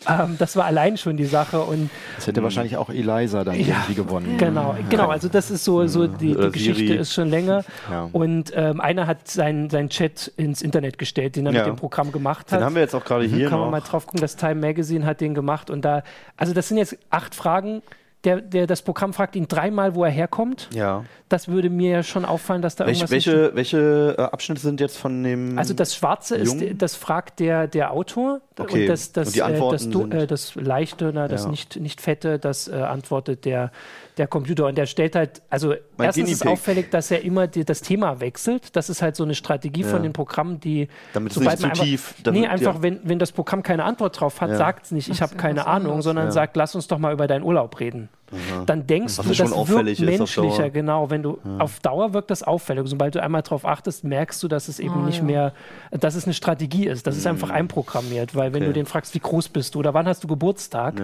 [0.09, 1.61] Ähm, das war allein schon die Sache.
[1.61, 4.37] Und das hätte wahrscheinlich auch Eliza dann ja, irgendwie gewonnen.
[4.37, 5.11] Genau, genau.
[5.11, 7.65] Also das ist so, so die die, die Geschichte ist schon länger.
[7.91, 8.09] Ja.
[8.13, 11.59] Und ähm, einer hat seinen sein Chat ins Internet gestellt, den er ja.
[11.61, 12.61] mit dem Programm gemacht hat.
[12.61, 13.49] Den haben wir jetzt auch gerade hier.
[13.49, 15.71] Kann man mal drauf gucken, das Time Magazine hat den gemacht.
[15.71, 16.03] Und da,
[16.37, 17.83] also das sind jetzt acht Fragen.
[18.25, 20.71] Der, der, das Programm fragt ihn dreimal, wo er herkommt.
[20.73, 21.05] Ja.
[21.29, 23.11] Das würde mir ja schon auffallen, dass da Welch, irgendwas.
[23.11, 25.59] Welche, welche äh, Abschnitte sind jetzt von dem.
[25.59, 26.63] Also das Schwarze Jungen?
[26.63, 28.41] ist, das fragt der, der Autor.
[28.59, 28.83] Okay.
[28.83, 31.51] Und das, das, und die Antworten äh, das, äh, das Leichte, na, das ja.
[31.51, 33.71] nicht, nicht Fette, das äh, antwortet der,
[34.17, 34.67] der Computer.
[34.67, 38.21] Und der stellt halt, also mein erstens ist auffällig, dass er immer die, das Thema
[38.21, 38.77] wechselt.
[38.77, 39.89] Das ist halt so eine Strategie ja.
[39.89, 42.15] von den Programmen, die damit es nicht zu einfach, tief.
[42.23, 42.83] Damit, nee, einfach, ja.
[42.83, 44.57] wenn, wenn das Programm keine Antwort drauf hat, ja.
[44.57, 47.43] sagt es nicht, ich habe keine Ahnung, sondern sagt, lass uns doch mal über deinen
[47.43, 48.09] Urlaub reden.
[48.33, 48.65] Aha.
[48.65, 51.11] Dann denkst Was du, das wirkt menschlicher, genau.
[51.11, 52.87] Wenn du auf Dauer wirkt das auffällig.
[52.87, 55.53] Sobald du einmal darauf achtest, merkst du, dass es eben oh, nicht mehr,
[55.91, 57.07] dass es eine Strategie ist.
[57.07, 57.55] Das ist einfach mhm.
[57.55, 58.73] einprogrammiert, weil wenn okay.
[58.73, 61.01] du den fragst, wie groß bist du oder wann hast du Geburtstag,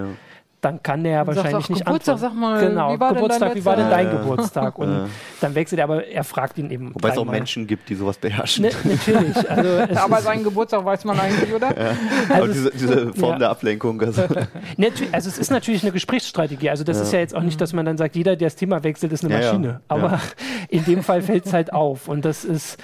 [0.61, 2.35] dann kann der ja wahrscheinlich nicht Geburtstag, antworten.
[2.35, 4.77] Sag mal, genau, wie war Geburtstag, wie war denn dein Geburtstag?
[4.77, 5.07] Und ja.
[5.41, 6.93] dann wechselt er, aber er fragt ihn eben.
[6.93, 8.65] Wobei es auch Menschen gibt, die sowas beherrschen.
[8.65, 9.49] Ne, natürlich.
[9.49, 11.75] Also aber seinen Geburtstag weiß man eigentlich, oder?
[11.75, 11.95] Ja.
[12.29, 13.39] Also aber diese, diese Form ja.
[13.39, 13.99] der Ablenkung.
[14.01, 14.21] Also.
[15.11, 16.69] also es ist natürlich eine Gesprächsstrategie.
[16.69, 18.83] Also das ist ja jetzt auch nicht, dass man dann sagt, jeder, der das Thema
[18.83, 19.81] wechselt, ist eine Maschine.
[19.87, 20.19] Aber
[20.69, 22.07] in dem Fall fällt es halt auf.
[22.07, 22.77] Und das ist,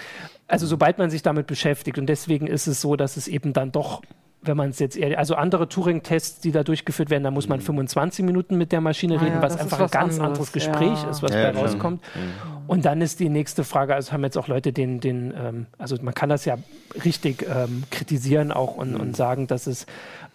[0.48, 2.00] also sobald man sich damit beschäftigt.
[2.00, 4.02] Und deswegen ist es so, dass es eben dann doch
[4.42, 7.60] wenn man es jetzt eher, also andere Turing-Tests, die da durchgeführt werden, da muss man
[7.60, 8.26] 25 mhm.
[8.26, 11.04] Minuten mit der Maschine ah, reden, ja, was einfach was ein ganz anderes, anderes Gespräch
[11.04, 11.10] ja.
[11.10, 12.02] ist, was ja, dabei rauskommt.
[12.02, 12.68] Mhm.
[12.68, 15.96] Und dann ist die nächste Frage, also haben jetzt auch Leute den, den ähm, also
[16.02, 16.58] man kann das ja
[17.04, 19.00] richtig ähm, kritisieren auch und, mhm.
[19.00, 19.86] und sagen, dass es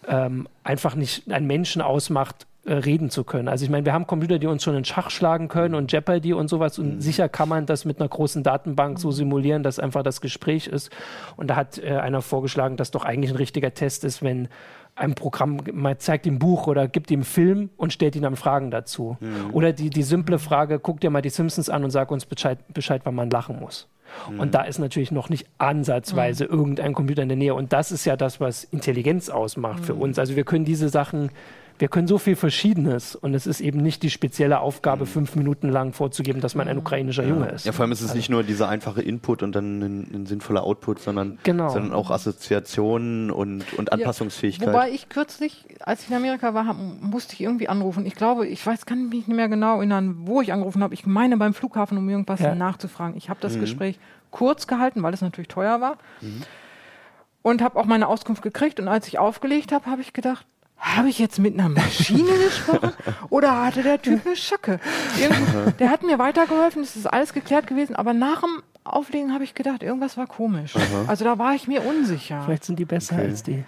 [0.08, 3.48] ähm, einfach nicht einen Menschen ausmacht, äh, reden zu können.
[3.48, 6.32] Also ich meine, wir haben Computer, die uns schon in Schach schlagen können und Jeopardy
[6.32, 7.00] und sowas und mhm.
[7.00, 10.90] sicher kann man das mit einer großen Datenbank so simulieren, dass einfach das Gespräch ist.
[11.36, 14.48] Und da hat äh, einer vorgeschlagen, dass doch eigentlich ein richtiger Test ist, wenn
[14.94, 18.70] ein Programm man zeigt ihm Buch oder gibt ihm Film und stellt ihn dann Fragen
[18.70, 19.16] dazu.
[19.18, 19.52] Mhm.
[19.52, 22.58] Oder die, die simple Frage, guck dir mal die Simpsons an und sag uns Bescheid,
[22.72, 23.88] Bescheid wann man lachen muss.
[24.30, 24.40] Mhm.
[24.40, 26.50] Und da ist natürlich noch nicht ansatzweise mhm.
[26.50, 27.54] irgendein Computer in der Nähe.
[27.54, 30.02] Und das ist ja das, was Intelligenz ausmacht für mhm.
[30.02, 30.18] uns.
[30.18, 31.30] Also wir können diese Sachen
[31.82, 35.08] wir können so viel Verschiedenes und es ist eben nicht die spezielle Aufgabe, mhm.
[35.08, 36.82] fünf Minuten lang vorzugeben, dass man ein mhm.
[36.82, 37.30] ukrainischer ja.
[37.30, 37.66] Junge ist.
[37.66, 38.18] Ja, vor allem ist es also.
[38.18, 41.70] nicht nur dieser einfache Input und dann ein, ein sinnvoller Output, sondern, genau.
[41.70, 44.68] sondern auch Assoziationen und, und Anpassungsfähigkeit.
[44.68, 48.06] Ja, wobei ich kürzlich, als ich in Amerika war, musste ich irgendwie anrufen.
[48.06, 50.94] Ich glaube, ich weiß, kann mich nicht mehr genau erinnern, wo ich angerufen habe.
[50.94, 52.54] Ich meine beim Flughafen, um irgendwas ja.
[52.54, 53.16] nachzufragen.
[53.16, 53.60] Ich habe das mhm.
[53.60, 53.98] Gespräch
[54.30, 55.98] kurz gehalten, weil es natürlich teuer war.
[56.20, 56.42] Mhm.
[57.42, 58.78] Und habe auch meine Auskunft gekriegt.
[58.78, 60.46] Und als ich aufgelegt habe, habe ich gedacht,
[60.82, 62.92] habe ich jetzt mit einer Maschine gesprochen
[63.30, 64.80] oder hatte der Typ eine Schacke?
[65.78, 69.54] der hat mir weitergeholfen, es ist alles geklärt gewesen, aber nach dem Auflegen habe ich
[69.54, 70.74] gedacht, irgendwas war komisch.
[70.74, 71.04] Aha.
[71.06, 72.42] Also da war ich mir unsicher.
[72.44, 73.24] Vielleicht sind die besser okay.
[73.24, 73.62] als die.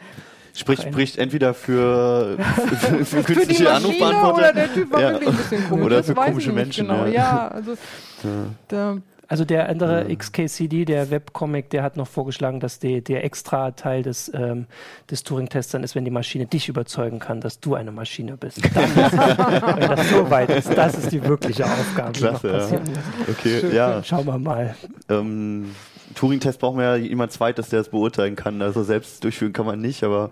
[0.57, 2.37] Spricht, spricht entweder für,
[2.81, 5.11] für, für künstliche Anrufbeantworter oder der Typ war ja.
[5.12, 5.85] wirklich ein bisschen komisch.
[5.85, 6.89] Oder für komische Menschen.
[6.89, 7.05] Genau.
[7.07, 7.12] Ja.
[7.12, 8.47] ja, also ja.
[8.69, 8.99] Da
[9.35, 10.14] also der andere ja.
[10.14, 14.66] XKCD, der Webcomic, der hat noch vorgeschlagen, dass die, der extra Teil des, ähm,
[15.11, 18.62] des Turing-Tests dann ist, wenn die Maschine dich überzeugen kann, dass du eine Maschine bist.
[18.76, 22.12] Dann wenn das so weit ist, das ist die wirkliche Aufgabe.
[22.12, 22.80] Klasse, ja.
[23.28, 23.74] Okay, Schön.
[23.74, 24.05] ja.
[24.05, 24.76] Schauen wir mal.
[25.09, 25.74] Ähm,
[26.15, 28.62] Turing-Test brauchen wir ja jemand zweites, der es beurteilen kann.
[28.62, 30.31] Also selbst durchführen kann man nicht, aber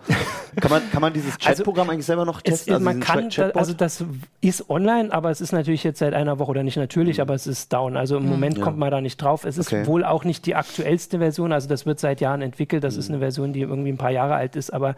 [0.60, 2.72] kann man, kann man dieses also Chatprogramm also, eigentlich selber noch testen?
[2.72, 4.04] Es, also man kann, da, also das
[4.40, 7.22] ist online, aber es ist natürlich jetzt seit einer Woche oder nicht natürlich, mhm.
[7.22, 7.96] aber es ist down.
[7.96, 8.30] Also im mhm.
[8.30, 8.64] Moment ja.
[8.64, 9.44] kommt man da nicht drauf.
[9.44, 9.86] Es ist okay.
[9.86, 12.84] wohl auch nicht die aktuellste Version, also das wird seit Jahren entwickelt.
[12.84, 13.00] Das mhm.
[13.00, 14.72] ist eine Version, die irgendwie ein paar Jahre alt ist.
[14.72, 14.96] Aber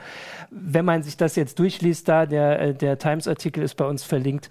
[0.51, 4.51] wenn man sich das jetzt durchliest, da der, äh, der Times-Artikel ist bei uns verlinkt,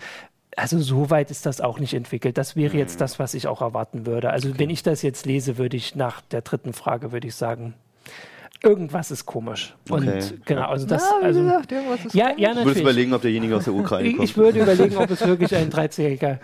[0.56, 2.38] also so weit ist das auch nicht entwickelt.
[2.38, 3.00] Das wäre jetzt mhm.
[3.00, 4.30] das, was ich auch erwarten würde.
[4.30, 7.74] Also wenn ich das jetzt lese, würde ich nach der dritten Frage, würde ich sagen,
[8.64, 9.76] irgendwas ist komisch.
[9.90, 10.10] Okay.
[10.10, 11.04] Und genau, also das.
[11.04, 12.42] Ja, also, gesagt, irgendwas ist ja, komisch.
[12.42, 12.64] ja, natürlich.
[12.64, 14.24] Du würdest überlegen, ob derjenige aus der Ukraine kommt.
[14.24, 16.38] Ich würde überlegen, ob es wirklich ein 13-jähriger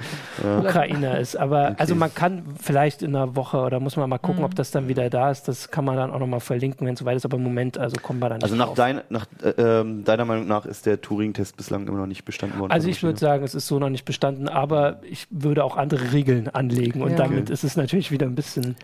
[0.43, 0.59] ja.
[0.59, 1.37] Ukrainer ist.
[1.37, 1.75] Aber okay.
[1.77, 4.45] also man kann vielleicht in einer Woche oder muss man mal gucken, mhm.
[4.45, 5.47] ob das dann wieder da ist.
[5.47, 7.25] Das kann man dann auch nochmal verlinken, wenn es soweit ist.
[7.25, 10.03] Aber im Moment, also kommen wir dann also nicht Also nach, dein, nach äh, ähm,
[10.03, 12.71] deiner Meinung nach ist der Turing-Test bislang immer noch nicht bestanden worden?
[12.71, 16.11] Also ich würde sagen, es ist so noch nicht bestanden, aber ich würde auch andere
[16.11, 17.17] Regeln anlegen und ja.
[17.17, 17.53] damit okay.
[17.53, 18.75] ist es natürlich wieder ein bisschen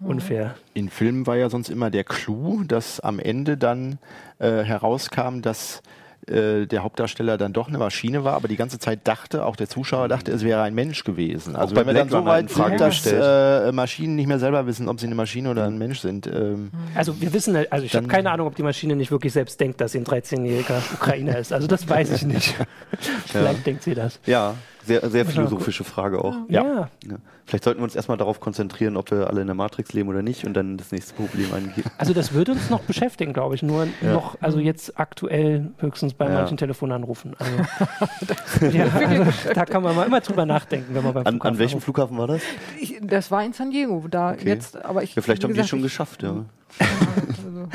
[0.00, 0.54] unfair.
[0.74, 3.98] In Filmen war ja sonst immer der Clou, dass am Ende dann
[4.38, 5.82] äh, herauskam, dass
[6.28, 9.68] äh, der Hauptdarsteller dann doch eine Maschine war, aber die ganze Zeit dachte, auch der
[9.68, 11.56] Zuschauer dachte, es wäre ein Mensch gewesen.
[11.56, 15.00] Also wenn wir dann so weit sind, dass äh, Maschinen nicht mehr selber wissen, ob
[15.00, 16.26] sie eine Maschine oder ein Mensch sind.
[16.26, 19.58] Ähm, also wir wissen, also ich habe keine Ahnung, ob die Maschine nicht wirklich selbst
[19.58, 21.52] denkt, dass sie ein 13-jähriger Ukrainer ist.
[21.52, 22.54] Also das weiß ich nicht.
[23.26, 23.64] Vielleicht ja.
[23.64, 24.20] denkt sie das.
[24.26, 24.54] Ja,
[24.88, 26.34] sehr, sehr philosophische Frage auch.
[26.48, 26.88] Ja.
[27.06, 27.16] ja.
[27.46, 30.22] Vielleicht sollten wir uns erstmal darauf konzentrieren, ob wir alle in der Matrix leben oder
[30.22, 31.84] nicht und dann das nächste Problem angehen.
[31.98, 33.62] Also das würde uns noch beschäftigen, glaube ich.
[33.62, 34.12] Nur ja.
[34.12, 37.34] noch, also jetzt aktuell höchstens bei manchen Telefonanrufen.
[37.38, 41.54] Also, ja, also, da kann man mal immer drüber nachdenken, wenn man beim an, Flughafen
[41.54, 41.84] An welchem anruft.
[41.84, 42.42] Flughafen war das?
[42.80, 44.04] Ich, das war in San Diego.
[44.08, 44.48] Da okay.
[44.48, 46.44] jetzt, aber ich, vielleicht haben die es schon geschafft, ja.
[46.78, 47.68] Also,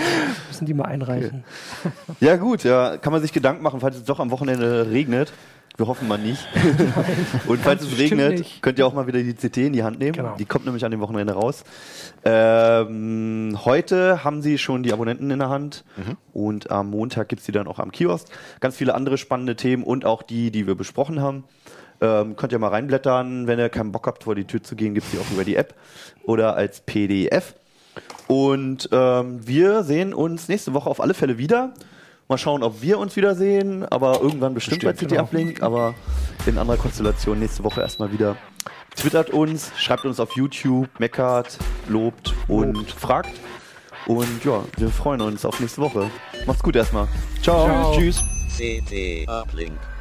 [0.47, 1.43] müssen die mal einreichen.
[1.83, 2.25] Okay.
[2.25, 5.33] Ja gut, ja, kann man sich Gedanken machen, falls es doch am Wochenende regnet.
[5.75, 6.47] Wir hoffen mal nicht.
[7.47, 8.61] und falls es regnet, nicht.
[8.61, 10.13] könnt ihr auch mal wieder die CT in die Hand nehmen.
[10.13, 10.35] Genau.
[10.37, 11.63] Die kommt nämlich an dem Wochenende raus.
[12.23, 16.17] Ähm, heute haben sie schon die Abonnenten in der Hand mhm.
[16.31, 18.27] und am Montag gibt es die dann auch am Kiosk.
[18.59, 21.43] Ganz viele andere spannende Themen und auch die, die wir besprochen haben.
[22.01, 23.47] Ähm, könnt ihr mal reinblättern.
[23.47, 25.43] Wenn ihr keinen Bock habt, vor die Tür zu gehen, gibt es die auch über
[25.43, 25.73] die App
[26.23, 27.55] oder als PDF.
[28.27, 31.73] Und ähm, wir sehen uns nächste Woche auf alle Fälle wieder.
[32.29, 35.23] Mal schauen, ob wir uns wiedersehen, aber irgendwann bestimmt, bestimmt bei CT genau.
[35.23, 35.93] Uplink, aber
[36.45, 38.37] in anderer Konstellation nächste Woche erstmal wieder.
[38.95, 41.57] Twittert uns, schreibt uns auf YouTube, meckert,
[41.89, 42.91] lobt und lobt.
[42.91, 43.33] fragt.
[44.05, 46.09] Und ja, wir freuen uns auf nächste Woche.
[46.45, 47.07] Macht's gut erstmal.
[47.41, 47.65] Ciao.
[47.65, 47.95] Ciao.
[47.95, 48.23] Tschüss.
[48.57, 49.92] CT Uplink.